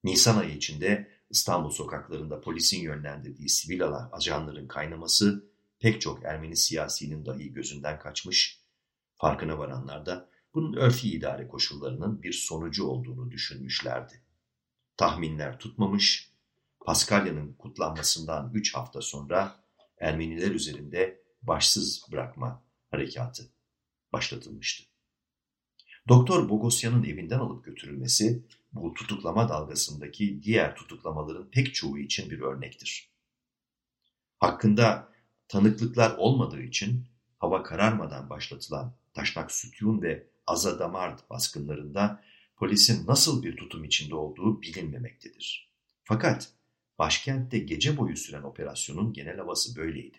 [0.04, 5.50] Nisan ayı içinde İstanbul sokaklarında polisin yönlendirdiği sivil ajanların kaynaması
[5.80, 8.62] pek çok Ermeni siyasinin dahi gözünden kaçmış,
[9.16, 14.22] farkına varanlar da bunun örfi idare koşullarının bir sonucu olduğunu düşünmüşlerdi.
[14.98, 16.32] Tahminler tutmamış,
[16.86, 19.64] Paskalya'nın kutlanmasından üç hafta sonra
[19.98, 23.50] Ermeniler üzerinde başsız bırakma harekatı
[24.14, 24.87] başlatılmıştı.
[26.08, 28.44] Doktor Bogosyan'ın evinden alıp götürülmesi
[28.74, 33.10] bu tutuklama dalgasındaki diğer tutuklamaların pek çoğu için bir örnektir.
[34.40, 35.14] Hakkında
[35.48, 37.06] tanıklıklar olmadığı için
[37.38, 42.24] hava kararmadan başlatılan Taşnak Sütyun ve Azadamart baskınlarında
[42.56, 45.72] polisin nasıl bir tutum içinde olduğu bilinmemektedir.
[46.04, 46.52] Fakat
[47.00, 50.18] başkentte gece boyu süren operasyonun genel havası böyleydi.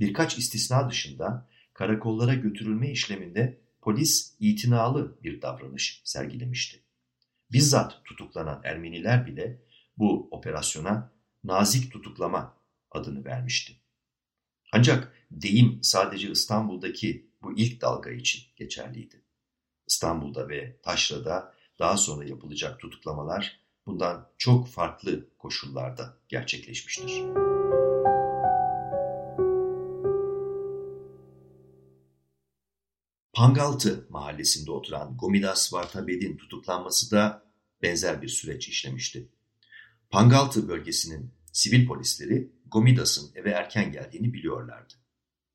[0.00, 6.82] Birkaç istisna dışında karakollara götürülme işleminde polis itinalı bir davranış sergilemişti.
[7.52, 9.62] Bizzat tutuklanan Ermeniler bile
[9.98, 11.12] bu operasyona
[11.44, 12.56] nazik tutuklama
[12.90, 13.72] adını vermişti.
[14.72, 19.22] Ancak deyim sadece İstanbul'daki bu ilk dalga için geçerliydi.
[19.86, 27.22] İstanbul'da ve Taşra'da daha sonra yapılacak tutuklamalar bundan çok farklı koşullarda gerçekleşmiştir.
[33.42, 37.42] Pangaltı mahallesinde oturan Gomidas Vartabed'in tutuklanması da
[37.82, 39.28] benzer bir süreç işlemişti.
[40.10, 44.94] Pangaltı bölgesinin sivil polisleri Gomidas'ın eve erken geldiğini biliyorlardı.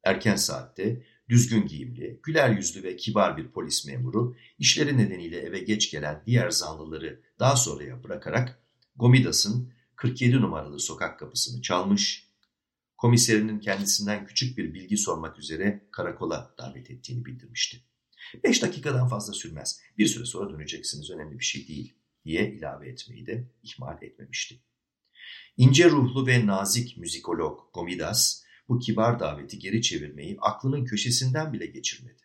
[0.04, 5.92] Erken saatte düzgün giyimli, güler yüzlü ve kibar bir polis memuru işleri nedeniyle eve geç
[5.92, 8.60] gelen diğer zanlıları daha sonraya bırakarak
[8.96, 12.27] Gomidas'ın 47 numaralı sokak kapısını çalmış,
[12.98, 17.84] komiserinin kendisinden küçük bir bilgi sormak üzere karakola davet ettiğini bildirmişti.
[18.44, 19.82] Beş dakikadan fazla sürmez.
[19.98, 21.94] Bir süre sonra döneceksiniz önemli bir şey değil
[22.26, 24.60] diye ilave etmeyi de ihmal etmemişti.
[25.58, 32.22] İnce ruhlu ve nazik müzikolog Gomidas bu kibar daveti geri çevirmeyi aklının köşesinden bile geçirmedi.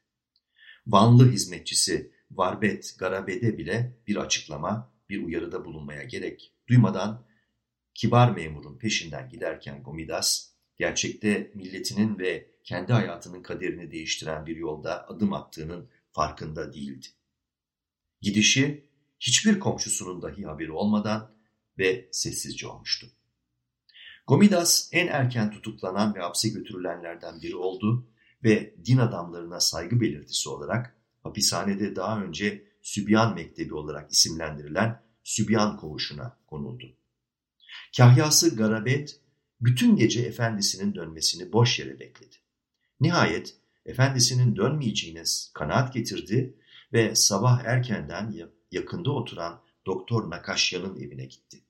[0.87, 7.26] Vanlı hizmetçisi Varbet Garabede bile bir açıklama, bir uyarıda bulunmaya gerek duymadan
[7.94, 15.32] kibar memurun peşinden giderken Gomidas, gerçekte milletinin ve kendi hayatının kaderini değiştiren bir yolda adım
[15.32, 17.06] attığının farkında değildi.
[18.20, 18.87] Gidişi
[19.20, 21.35] hiçbir komşusunun dahi haberi olmadan
[21.78, 23.06] ve sessizce olmuştu.
[24.26, 28.06] Gomidas en erken tutuklanan ve hapse götürülenlerden biri oldu
[28.44, 36.38] ve din adamlarına saygı belirtisi olarak hapishanede daha önce Sübyan Mektebi olarak isimlendirilen Sübyan Koğuşu'na
[36.46, 36.96] konuldu.
[37.96, 39.20] Kahyası Garabet
[39.62, 42.37] bütün gece efendisinin dönmesini boş yere bekledi.
[43.01, 45.22] Nihayet efendisinin dönmeyeceğine
[45.55, 46.57] kanaat getirdi
[46.92, 48.35] ve sabah erkenden
[48.70, 51.64] yakında oturan Doktor Nakaşya'nın evine gitti.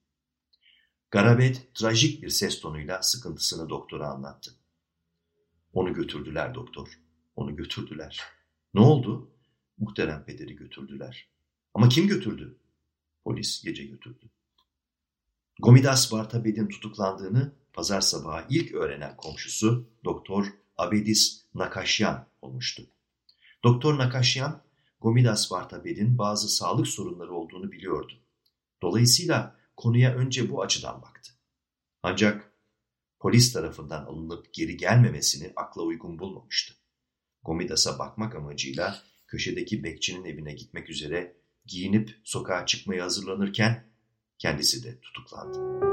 [1.10, 4.50] Garabet trajik bir ses tonuyla sıkıntısını doktora anlattı.
[5.72, 6.88] Onu götürdüler doktor,
[7.36, 8.20] onu götürdüler.
[8.74, 9.30] Ne oldu?
[9.78, 11.28] Muhterem pederi götürdüler.
[11.74, 12.58] Ama kim götürdü?
[13.24, 14.30] Polis gece götürdü.
[15.62, 22.82] Gomidas Bartabed'in tutuklandığını pazar sabahı ilk öğrenen komşusu Doktor Abedis Nakashyan olmuştu.
[23.64, 24.62] Doktor Nakashyan,
[25.00, 28.12] Gomidas Bartabed'in bazı sağlık sorunları olduğunu biliyordu.
[28.82, 31.32] Dolayısıyla konuya önce bu açıdan baktı.
[32.02, 32.52] Ancak
[33.18, 36.74] polis tarafından alınıp geri gelmemesini akla uygun bulmamıştı.
[37.42, 43.86] Gomidas'a bakmak amacıyla köşedeki bekçinin evine gitmek üzere giyinip sokağa çıkmaya hazırlanırken
[44.38, 45.91] kendisi de tutuklandı.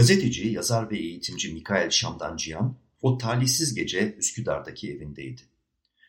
[0.00, 5.42] Gazeteci, yazar ve eğitimci Mikael Şamdanciyan o talihsiz gece Üsküdar'daki evindeydi.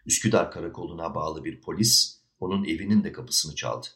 [0.05, 3.87] Üsküdar karakoluna bağlı bir polis onun evinin de kapısını çaldı.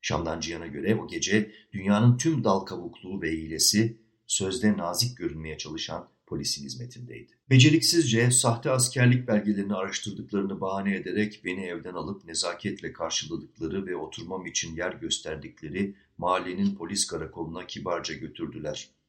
[0.00, 6.64] Şamdanciyan'a göre o gece dünyanın tüm dal kabukluğu ve hilesi sözde nazik görünmeye çalışan polisin
[6.64, 7.32] hizmetindeydi.
[7.50, 14.76] Beceriksizce sahte askerlik belgelerini araştırdıklarını bahane ederek beni evden alıp nezaketle karşıladıkları ve oturmam için
[14.76, 18.99] yer gösterdikleri mahallenin polis karakoluna kibarca götürdüler.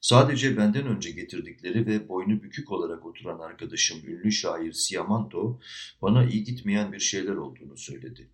[0.00, 5.60] Sadece benden önce getirdikleri ve boynu bükük olarak oturan arkadaşım ünlü şair Siamanto
[6.02, 8.30] bana iyi gitmeyen bir şeyler olduğunu söyledi.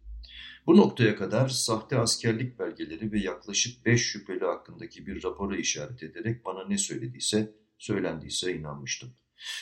[0.66, 6.44] Bu noktaya kadar sahte askerlik belgeleri ve yaklaşık beş şüpheli hakkındaki bir rapora işaret ederek
[6.44, 9.14] bana ne söylediyse, söylendiyse inanmıştım.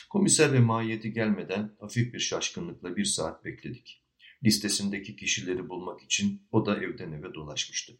[0.09, 4.03] Komiser ve mahiyeti gelmeden hafif bir şaşkınlıkla bir saat bekledik.
[4.43, 7.93] Listesindeki kişileri bulmak için o da evden eve dolaşmıştı.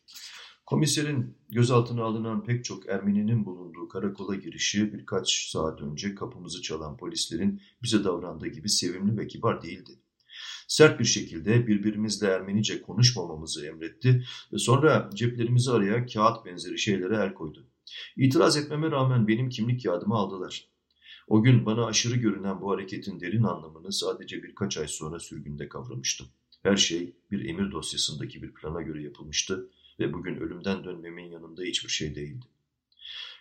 [0.65, 7.61] Komiserin gözaltına alınan pek çok Ermeninin bulunduğu karakola girişi birkaç saat önce kapımızı çalan polislerin
[7.83, 9.99] bize davrandığı gibi sevimli ve kibar değildi.
[10.67, 14.23] Sert bir şekilde birbirimizle Ermenice konuşmamamızı emretti
[14.53, 17.67] ve sonra ceplerimizi araya kağıt benzeri şeylere el koydu.
[18.17, 20.67] İtiraz etmeme rağmen benim kimlik kağıdımı aldılar.
[21.27, 26.27] O gün bana aşırı görünen bu hareketin derin anlamını sadece birkaç ay sonra sürgünde kavramıştım.
[26.63, 29.69] Her şey bir emir dosyasındaki bir plana göre yapılmıştı
[30.03, 32.45] ve bugün ölümden dönmemin yanında hiçbir şey değildi.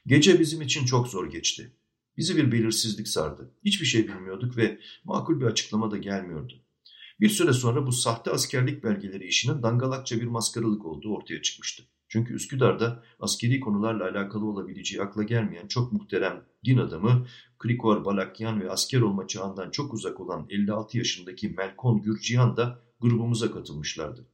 [0.06, 1.72] Gece bizim için çok zor geçti.
[2.16, 3.50] Bizi bir belirsizlik sardı.
[3.64, 6.62] Hiçbir şey bilmiyorduk ve makul bir açıklama da gelmiyordu.
[7.20, 11.82] Bir süre sonra bu sahte askerlik belgeleri işinin dangalakça bir maskaralık olduğu ortaya çıkmıştı.
[12.08, 17.26] Çünkü Üsküdar'da askeri konularla alakalı olabileceği akla gelmeyen çok muhterem din adamı
[17.58, 23.50] Krikor Balakyan ve asker olma çağından çok uzak olan 56 yaşındaki Melkon Gürcihan da grubumuza
[23.50, 24.26] katılmışlardı.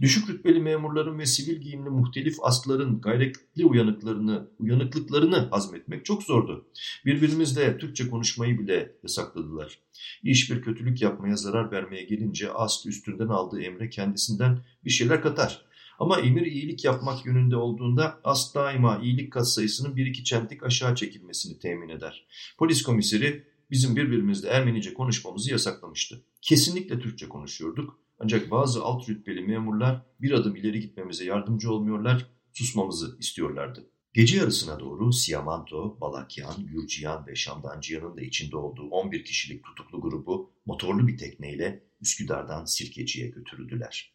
[0.00, 6.66] Düşük rütbeli memurların ve sivil giyimli muhtelif asların gayretli uyanıklarını, uyanıklıklarını hazmetmek çok zordu.
[7.04, 9.78] Birbirimizle Türkçe konuşmayı bile yasakladılar.
[10.22, 15.64] İş bir kötülük yapmaya, zarar vermeye gelince ast üstünden aldığı emre kendisinden bir şeyler katar.
[15.98, 20.94] Ama emir iyilik yapmak yönünde olduğunda ast daima iyilik kat sayısının bir iki çentik aşağı
[20.94, 22.26] çekilmesini temin eder.
[22.58, 26.22] Polis komiseri bizim birbirimizle Ermenice konuşmamızı yasaklamıştı.
[26.42, 33.16] Kesinlikle Türkçe konuşuyorduk ancak bazı alt rütbeli memurlar bir adım ileri gitmemize yardımcı olmuyorlar, susmamızı
[33.18, 33.90] istiyorlardı.
[34.14, 40.52] Gece yarısına doğru Siamanto, Balakyan, Gürciyan ve Şamdancıyan'ın da içinde olduğu 11 kişilik tutuklu grubu
[40.66, 44.14] motorlu bir tekneyle Üsküdar'dan Sirkeci'ye götürüldüler.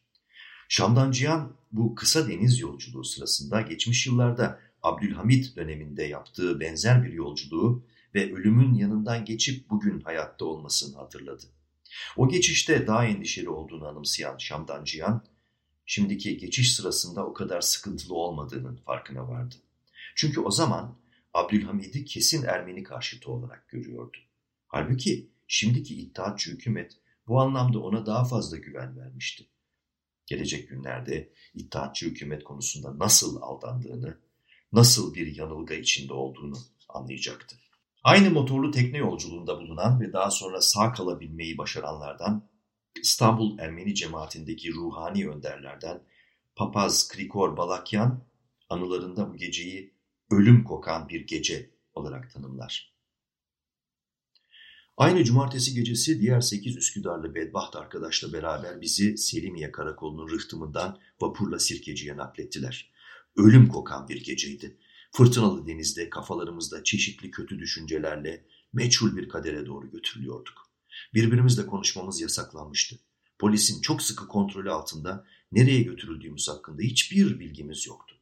[0.69, 7.85] Şamdancıyan bu kısa deniz yolculuğu sırasında geçmiş yıllarda Abdülhamit döneminde yaptığı benzer bir yolculuğu
[8.15, 11.43] ve ölümün yanından geçip bugün hayatta olmasını hatırladı.
[12.17, 15.25] O geçişte daha endişeli olduğunu anımsayan Şam'dan Cihan,
[15.85, 19.55] şimdiki geçiş sırasında o kadar sıkıntılı olmadığının farkına vardı.
[20.15, 20.97] Çünkü o zaman
[21.33, 24.17] Abdülhamid'i kesin Ermeni karşıtı olarak görüyordu.
[24.67, 29.47] Halbuki şimdiki İttihatçı hükümet bu anlamda ona daha fazla güven vermişti.
[30.25, 34.17] Gelecek günlerde İttihatçı hükümet konusunda nasıl aldandığını,
[34.71, 36.57] nasıl bir yanılga içinde olduğunu
[36.89, 37.55] anlayacaktı.
[38.03, 42.49] Aynı motorlu tekne yolculuğunda bulunan ve daha sonra sağ kalabilmeyi başaranlardan
[43.01, 46.03] İstanbul Ermeni cemaatindeki ruhani önderlerden
[46.55, 48.23] Papaz Krikor Balakyan
[48.69, 49.93] anılarında bu geceyi
[50.31, 52.93] ölüm kokan bir gece olarak tanımlar.
[54.97, 62.17] Aynı cumartesi gecesi diğer sekiz Üsküdarlı bedbaht arkadaşla beraber bizi Selimiye Karakolu'nun rıhtımından vapurla Sirkeci'ye
[62.17, 62.91] naklettiler.
[63.37, 64.77] Ölüm kokan bir geceydi.
[65.15, 70.71] Fırtınalı denizde kafalarımızda çeşitli kötü düşüncelerle meçhul bir kadere doğru götürülüyorduk.
[71.13, 72.99] Birbirimizle konuşmamız yasaklanmıştı.
[73.39, 78.15] Polisin çok sıkı kontrolü altında nereye götürüldüğümüz hakkında hiçbir bilgimiz yoktu.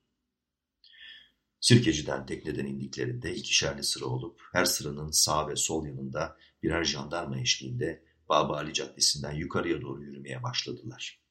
[1.59, 8.03] Sirkeci'den tekneden indiklerinde ikişerli sıra olup her sıranın sağ ve sol yanında birer jandarma eşliğinde
[8.29, 11.21] Baba Ali Caddesi'nden yukarıya doğru yürümeye başladılar.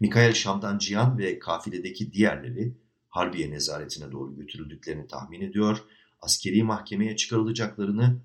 [0.00, 5.84] Mikael Şam'dan Cihan ve kafiledeki diğerleri Harbiye nezaretine doğru götürüldüklerini tahmin ediyor,
[6.20, 8.20] askeri mahkemeye çıkarılacaklarını,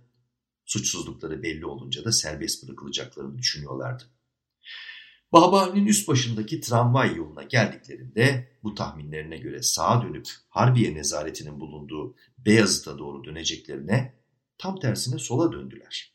[0.65, 4.03] suçsuzlukları belli olunca da serbest bırakılacaklarını düşünüyorlardı.
[5.33, 12.97] Babali'nin üst başındaki tramvay yoluna geldiklerinde bu tahminlerine göre sağa dönüp Harbiye nezaretinin bulunduğu Beyazıt'a
[12.97, 14.13] doğru döneceklerine
[14.57, 16.13] tam tersine sola döndüler.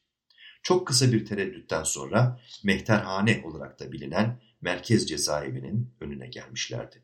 [0.62, 7.03] Çok kısa bir tereddütten sonra Mehterhane olarak da bilinen merkez cezaevinin önüne gelmişlerdi.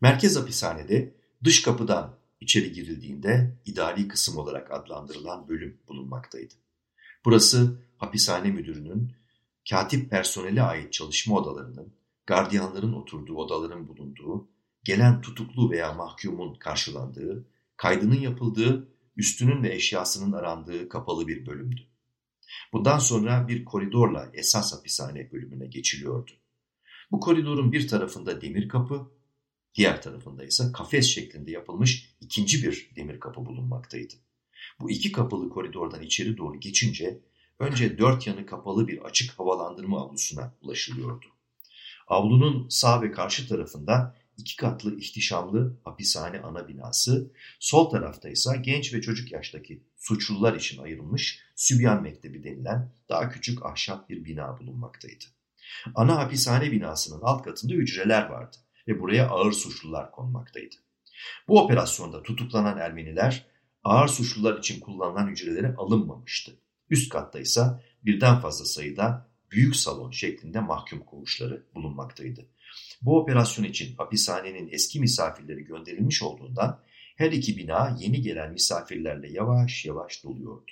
[0.00, 6.54] Merkez hapishanede dış kapıdan içeri girildiğinde idari kısım olarak adlandırılan bölüm bulunmaktaydı.
[7.24, 9.12] Burası hapishane müdürünün
[9.70, 11.92] katip personele ait çalışma odalarının,
[12.26, 14.48] gardiyanların oturduğu odaların bulunduğu,
[14.84, 17.46] gelen tutuklu veya mahkumun karşılandığı,
[17.76, 21.80] kaydının yapıldığı, üstünün ve eşyasının arandığı kapalı bir bölümdü.
[22.72, 26.30] Bundan sonra bir koridorla esas hapishane bölümüne geçiliyordu.
[27.10, 29.10] Bu koridorun bir tarafında demir kapı,
[29.74, 34.14] diğer tarafında ise kafes şeklinde yapılmış ikinci bir demir kapı bulunmaktaydı.
[34.80, 37.20] Bu iki kapılı koridordan içeri doğru geçince
[37.58, 41.26] önce dört yanı kapalı bir açık havalandırma avlusuna ulaşılıyordu.
[42.08, 48.94] Avlunun sağ ve karşı tarafında iki katlı ihtişamlı hapishane ana binası, sol tarafta ise genç
[48.94, 55.24] ve çocuk yaştaki suçlular için ayrılmış Sübyan Mektebi denilen daha küçük ahşap bir bina bulunmaktaydı.
[55.94, 58.56] Ana hapishane binasının alt katında hücreler vardı
[58.88, 60.76] ve buraya ağır suçlular konmaktaydı.
[61.48, 63.46] Bu operasyonda tutuklanan Ermeniler
[63.84, 66.52] ağır suçlular için kullanılan hücrelere alınmamıştı.
[66.90, 67.62] Üst katta ise
[68.04, 72.46] birden fazla sayıda büyük salon şeklinde mahkum koğuşları bulunmaktaydı.
[73.02, 76.82] Bu operasyon için hapishanenin eski misafirleri gönderilmiş olduğundan
[77.16, 80.70] her iki bina yeni gelen misafirlerle yavaş yavaş doluyordu.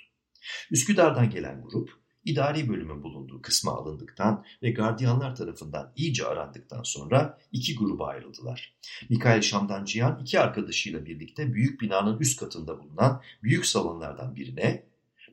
[0.71, 7.75] Üsküdar'dan gelen grup idari bölümün bulunduğu kısma alındıktan ve gardiyanlar tarafından iyice arandıktan sonra iki
[7.75, 8.73] gruba ayrıldılar.
[9.09, 14.89] Mikail Şam'dan Cihan iki arkadaşıyla birlikte büyük binanın üst katında bulunan büyük salonlardan birine,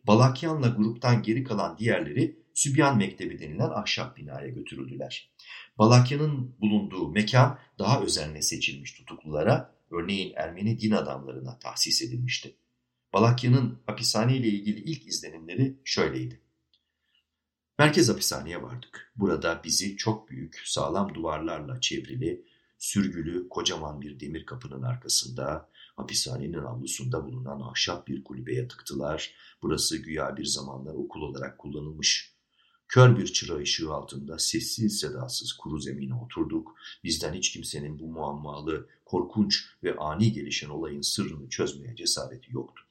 [0.07, 5.30] Balakyan'la gruptan geri kalan diğerleri Sübyan Mektebi denilen ahşap binaya götürüldüler.
[5.78, 12.57] Balakyan'ın bulunduğu mekan daha özenle seçilmiş tutuklulara, örneğin Ermeni din adamlarına tahsis edilmişti.
[13.12, 16.41] Balakya'nın hapishane ile ilgili ilk izlenimleri şöyleydi.
[17.78, 19.12] Merkez hapishaneye vardık.
[19.16, 22.44] Burada bizi çok büyük, sağlam duvarlarla çevrili,
[22.78, 29.34] sürgülü kocaman bir demir kapının arkasında, hapishanenin avlusunda bulunan ahşap bir kulübeye tıktılar.
[29.62, 32.32] Burası güya bir zamanlar okul olarak kullanılmış.
[32.88, 36.74] Kör bir çıra ışığı altında sessiz sedasız kuru zemine oturduk.
[37.04, 42.86] Bizden hiç kimsenin bu muammalı, korkunç ve ani gelişen olayın sırrını çözmeye cesareti yoktu.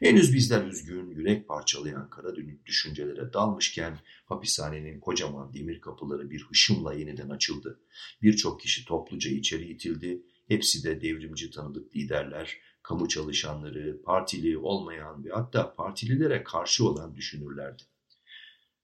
[0.00, 6.94] Henüz bizler üzgün, yürek parçalayan kara dönük düşüncelere dalmışken hapishanenin kocaman demir kapıları bir hışımla
[6.94, 7.80] yeniden açıldı.
[8.22, 10.22] Birçok kişi topluca içeri itildi.
[10.48, 17.82] Hepsi de devrimci tanıdık liderler, kamu çalışanları, partili olmayan ve hatta partililere karşı olan düşünürlerdi.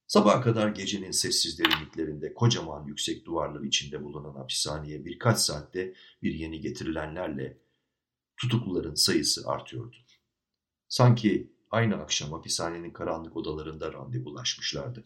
[0.06, 6.60] Sabaha kadar gecenin sessiz derinliklerinde kocaman yüksek duvarlar içinde bulunan hapishaneye birkaç saatte bir yeni
[6.60, 7.58] getirilenlerle
[8.36, 9.96] tutukluların sayısı artıyordu.
[10.94, 15.04] Sanki aynı akşam hapishanenin karanlık odalarında randevulaşmışlardı.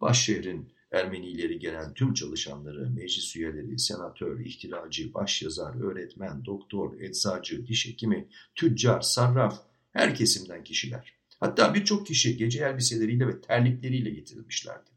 [0.00, 8.28] Başşehrin Ermenileri gelen tüm çalışanları, meclis üyeleri, senatör, ihtilacı, başyazar, öğretmen, doktor, eczacı, diş hekimi,
[8.54, 9.62] tüccar, sarraf,
[9.92, 11.14] her kesimden kişiler.
[11.40, 14.90] Hatta birçok kişi gece elbiseleriyle ve terlikleriyle getirilmişlerdi.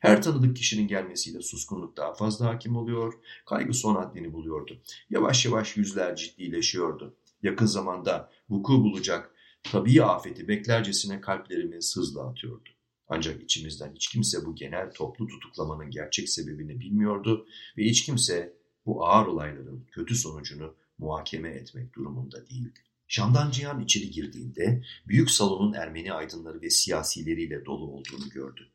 [0.00, 3.14] Her tanıdık kişinin gelmesiyle suskunluk daha fazla hakim oluyor,
[3.46, 4.82] kaygı son haddini buluyordu.
[5.10, 7.16] Yavaş yavaş yüzler ciddileşiyordu.
[7.42, 12.68] yakın zamanda vuku bulacak tabii afeti beklercesine kalplerimiz hızla atıyordu.
[13.08, 17.46] Ancak içimizden hiç kimse bu genel toplu tutuklamanın gerçek sebebini bilmiyordu
[17.78, 18.56] ve hiç kimse
[18.86, 22.80] bu ağır olayların kötü sonucunu muhakeme etmek durumunda değildi.
[23.08, 28.72] Şam'dan Cihan içeri girdiğinde büyük salonun Ermeni aydınları ve siyasileriyle dolu olduğunu gördü.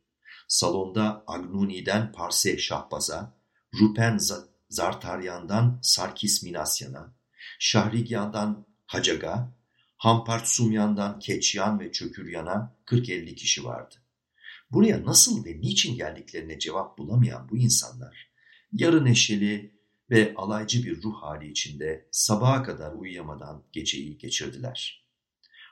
[0.47, 3.38] Salonda Agnuni'den Parse Şahbaz'a,
[3.79, 4.19] Rupen
[4.69, 7.15] Zartaryan'dan Sarkis Minasyan'a,
[7.59, 9.55] Şahrigyan'dan Hacag'a,
[9.98, 13.96] Hampartsumyan'dan Keçyan ve Çöküryan'a 40-50 kişi vardı.
[14.72, 18.32] Buraya nasıl ve niçin geldiklerine cevap bulamayan bu insanlar,
[18.72, 19.76] yarı neşeli
[20.10, 25.06] ve alaycı bir ruh hali içinde sabaha kadar uyuyamadan geceyi geçirdiler.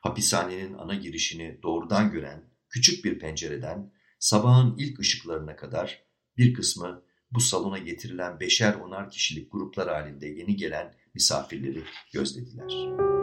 [0.01, 6.03] Hapishanenin ana girişini doğrudan gören küçük bir pencereden sabahın ilk ışıklarına kadar
[6.37, 13.22] bir kısmı bu salona getirilen beşer onar kişilik gruplar halinde yeni gelen misafirleri gözlediler.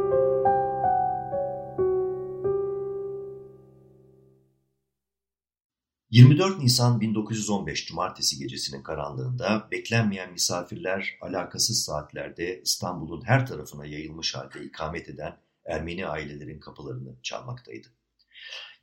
[6.10, 14.64] 24 Nisan 1915 Cumartesi gecesinin karanlığında beklenmeyen misafirler alakasız saatlerde İstanbul'un her tarafına yayılmış halde
[14.64, 17.88] ikamet eden Ermeni ailelerin kapılarını çalmaktaydı.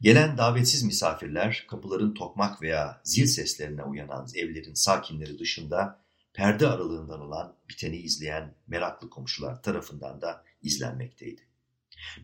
[0.01, 6.01] Gelen davetsiz misafirler kapıların tokmak veya zil seslerine uyanan evlerin sakinleri dışında
[6.33, 11.41] perde aralığından olan biteni izleyen meraklı komşular tarafından da izlenmekteydi.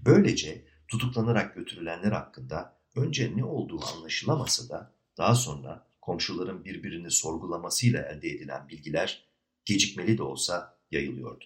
[0.06, 8.30] Böylece tutuklanarak götürülenler hakkında önce ne olduğu anlaşılamasa da daha sonra komşuların birbirini sorgulamasıyla elde
[8.30, 9.24] edilen bilgiler
[9.66, 11.46] gecikmeli de olsa yayılıyordu.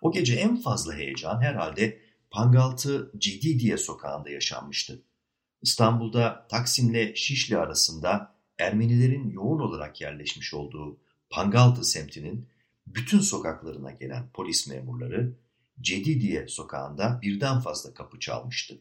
[0.00, 5.02] O gece en fazla heyecan herhalde Pangaltı Cididiye sokağında yaşanmıştı.
[5.62, 12.48] İstanbul'da Taksim'le Şişli arasında Ermenilerin yoğun olarak yerleşmiş olduğu Pangaltı semtinin
[12.86, 15.36] bütün sokaklarına gelen polis memurları
[15.80, 18.78] Cedidiye sokağında birden fazla kapı çalmıştı.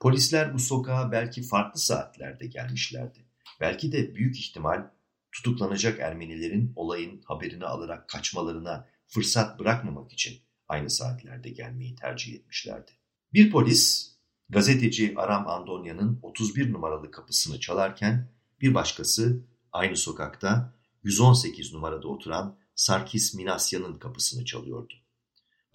[0.00, 3.26] Polisler bu sokağa belki farklı saatlerde gelmişlerdi.
[3.60, 4.90] Belki de büyük ihtimal
[5.32, 10.38] tutuklanacak Ermenilerin olayın haberini alarak kaçmalarına fırsat bırakmamak için
[10.68, 12.92] aynı saatlerde gelmeyi tercih etmişlerdi.
[13.32, 14.12] Bir polis
[14.48, 23.34] gazeteci Aram Andonya'nın 31 numaralı kapısını çalarken bir başkası aynı sokakta 118 numarada oturan Sarkis
[23.34, 24.94] Minasya'nın kapısını çalıyordu.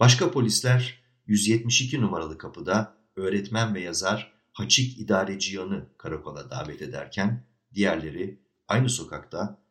[0.00, 8.88] Başka polisler 172 numaralı kapıda öğretmen ve yazar Haçik İdareciyan'ı karakola davet ederken diğerleri aynı
[8.88, 9.62] sokakta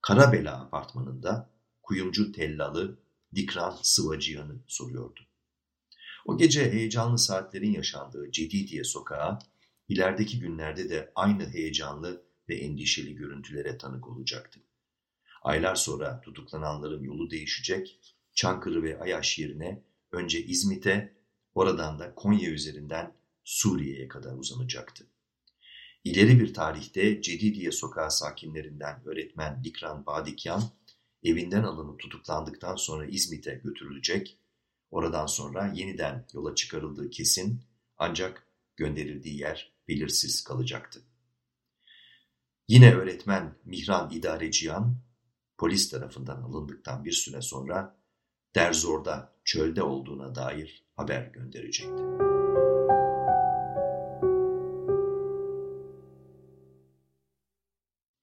[0.00, 1.50] Karabela apartmanında
[1.82, 2.98] kuyumcu tellalı
[3.34, 5.20] Dikran Sıvacıyan'ı soruyordu.
[6.26, 9.38] O gece heyecanlı saatlerin yaşandığı Cedidiye sokağı
[9.88, 14.60] ilerideki günlerde de aynı heyecanlı ve endişeli görüntülere tanık olacaktı.
[15.42, 18.00] Aylar sonra tutuklananların yolu değişecek,
[18.34, 21.23] Çankırı ve Ayaş yerine önce İzmit'e
[21.54, 25.06] Oradan da Konya üzerinden Suriye'ye kadar uzanacaktı.
[26.04, 30.62] İleri bir tarihte Cedidiye sokağı sakinlerinden öğretmen Dikran Badikyan,
[31.22, 34.38] evinden alınıp tutuklandıktan sonra İzmit'e götürülecek,
[34.90, 37.62] oradan sonra yeniden yola çıkarıldığı kesin
[37.98, 38.46] ancak
[38.76, 41.00] gönderildiği yer belirsiz kalacaktı.
[42.68, 44.96] Yine öğretmen Mihran İdareciyan,
[45.58, 47.96] polis tarafından alındıktan bir süre sonra
[48.54, 52.02] Derzor'da çölde olduğuna dair haber gönderecekti.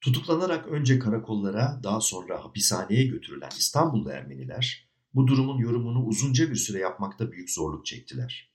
[0.01, 6.79] Tutuklanarak önce karakollara daha sonra hapishaneye götürülen İstanbullu Ermeniler bu durumun yorumunu uzunca bir süre
[6.79, 8.51] yapmakta büyük zorluk çektiler.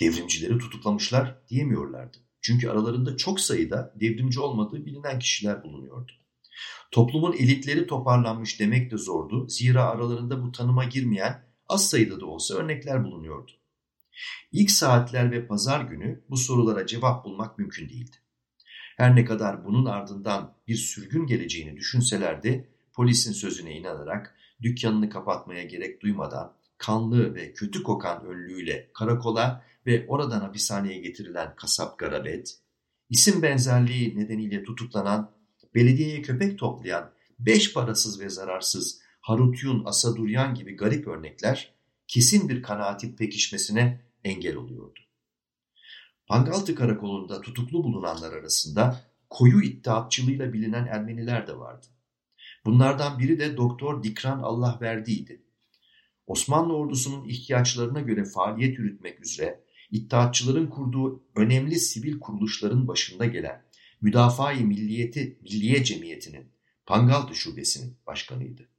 [0.00, 2.18] Devrimcileri tutuklamışlar diyemiyorlardı.
[2.40, 6.12] Çünkü aralarında çok sayıda devrimci olmadığı bilinen kişiler bulunuyordu.
[6.90, 9.48] Toplumun elitleri toparlanmış demek de zordu.
[9.48, 13.52] Zira aralarında bu tanıma girmeyen az sayıda da olsa örnekler bulunuyordu.
[14.52, 18.16] İlk saatler ve pazar günü bu sorulara cevap bulmak mümkün değildi.
[18.96, 25.64] Her ne kadar bunun ardından bir sürgün geleceğini düşünseler de polisin sözüne inanarak dükkanını kapatmaya
[25.64, 32.58] gerek duymadan kanlı ve kötü kokan önlüğüyle karakola ve oradan hapishaneye getirilen kasap Garabet,
[33.10, 35.30] isim benzerliği nedeniyle tutuklanan
[35.74, 41.74] belediyeye köpek toplayan beş parasız ve zararsız Harutyun, Asaduryan gibi garip örnekler
[42.08, 45.00] kesin bir kanaatin pekişmesine engel oluyordu.
[46.26, 49.00] Pangaltı karakolunda tutuklu bulunanlar arasında
[49.30, 51.86] koyu iddiatçılığıyla bilinen Ermeniler de vardı.
[52.64, 55.42] Bunlardan biri de Doktor Dikran Allah verdiydi.
[56.26, 63.64] Osmanlı ordusunun ihtiyaçlarına göre faaliyet yürütmek üzere iddiatçıların kurduğu önemli sivil kuruluşların başında gelen
[64.00, 66.52] Müdafaa-i Milliyeti Milliye Cemiyeti'nin
[66.86, 68.73] Pangaltı Şubesi'nin başkanıydı.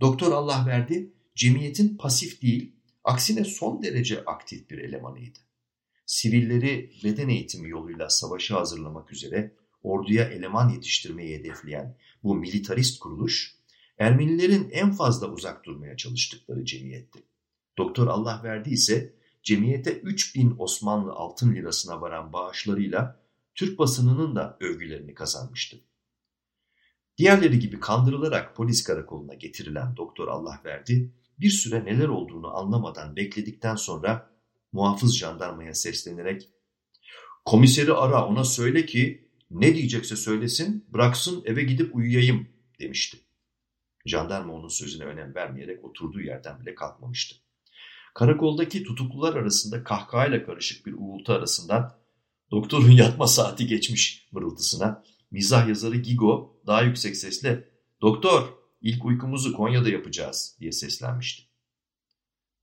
[0.00, 5.38] Doktor Allah verdi, cemiyetin pasif değil, Aksine son derece aktif bir elemanıydı.
[6.06, 13.60] Sivilleri beden eğitimi yoluyla savaşa hazırlamak üzere orduya eleman yetiştirmeyi hedefleyen bu militarist kuruluş,
[13.98, 17.22] Ermenilerin en fazla uzak durmaya çalıştıkları cemiyetti.
[17.78, 23.20] Doktor Allah verdi ise cemiyete 3000 Osmanlı altın lirasına varan bağışlarıyla
[23.54, 25.80] Türk basınının da övgülerini kazanmıştı.
[27.20, 33.76] Diğerleri gibi kandırılarak polis karakoluna getirilen Doktor Allah verdi, bir süre neler olduğunu anlamadan bekledikten
[33.76, 34.30] sonra
[34.72, 36.48] muhafız jandarmaya seslenerek
[37.44, 42.48] ''Komiseri ara ona söyle ki ne diyecekse söylesin bıraksın eve gidip uyuyayım.''
[42.80, 43.18] demişti.
[44.06, 47.36] Jandarma onun sözüne önem vermeyerek oturduğu yerden bile kalkmamıştı.
[48.14, 51.96] Karakoldaki tutuklular arasında kahkahayla karışık bir uğultu arasından
[52.50, 57.68] doktorun yatma saati geçmiş mırıltısına mizah yazarı Gigo daha yüksek sesle
[58.00, 61.42] ''Doktor, ilk uykumuzu Konya'da yapacağız.'' diye seslenmişti.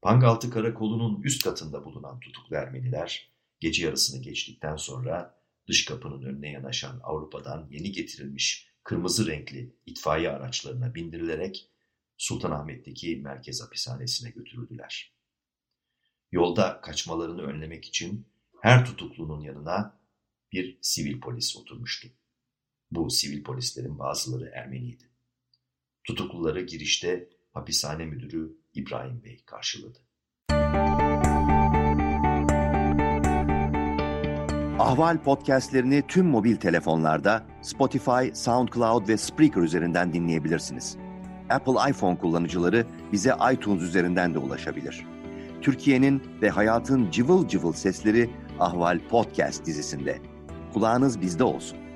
[0.02, 7.00] Pangaltı Karakolu'nun üst katında bulunan tutuklu Ermeniler gece yarısını geçtikten sonra dış kapının önüne yanaşan
[7.04, 11.70] Avrupa'dan yeni getirilmiş kırmızı renkli itfaiye araçlarına bindirilerek
[12.18, 15.14] Sultanahmet'teki merkez hapishanesine götürüldüler.
[16.32, 18.28] Yolda kaçmalarını önlemek için
[18.62, 20.00] her tutuklunun yanına
[20.52, 22.08] bir sivil polis oturmuştu.
[22.92, 25.04] Bu sivil polislerin bazıları Ermeniydi.
[26.04, 30.00] Tutukluları girişte hapishane müdürü İbrahim Bey karşıladı.
[34.80, 40.98] Ahval podcastlerini tüm mobil telefonlarda Spotify, SoundCloud ve Spreaker üzerinden dinleyebilirsiniz.
[41.50, 45.06] Apple iPhone kullanıcıları bize iTunes üzerinden de ulaşabilir.
[45.62, 48.30] Türkiye'nin ve hayatın cıvıl cıvıl sesleri
[48.60, 50.18] Ahval Podcast dizisinde.
[50.74, 51.87] Kulağınız bizde olsun.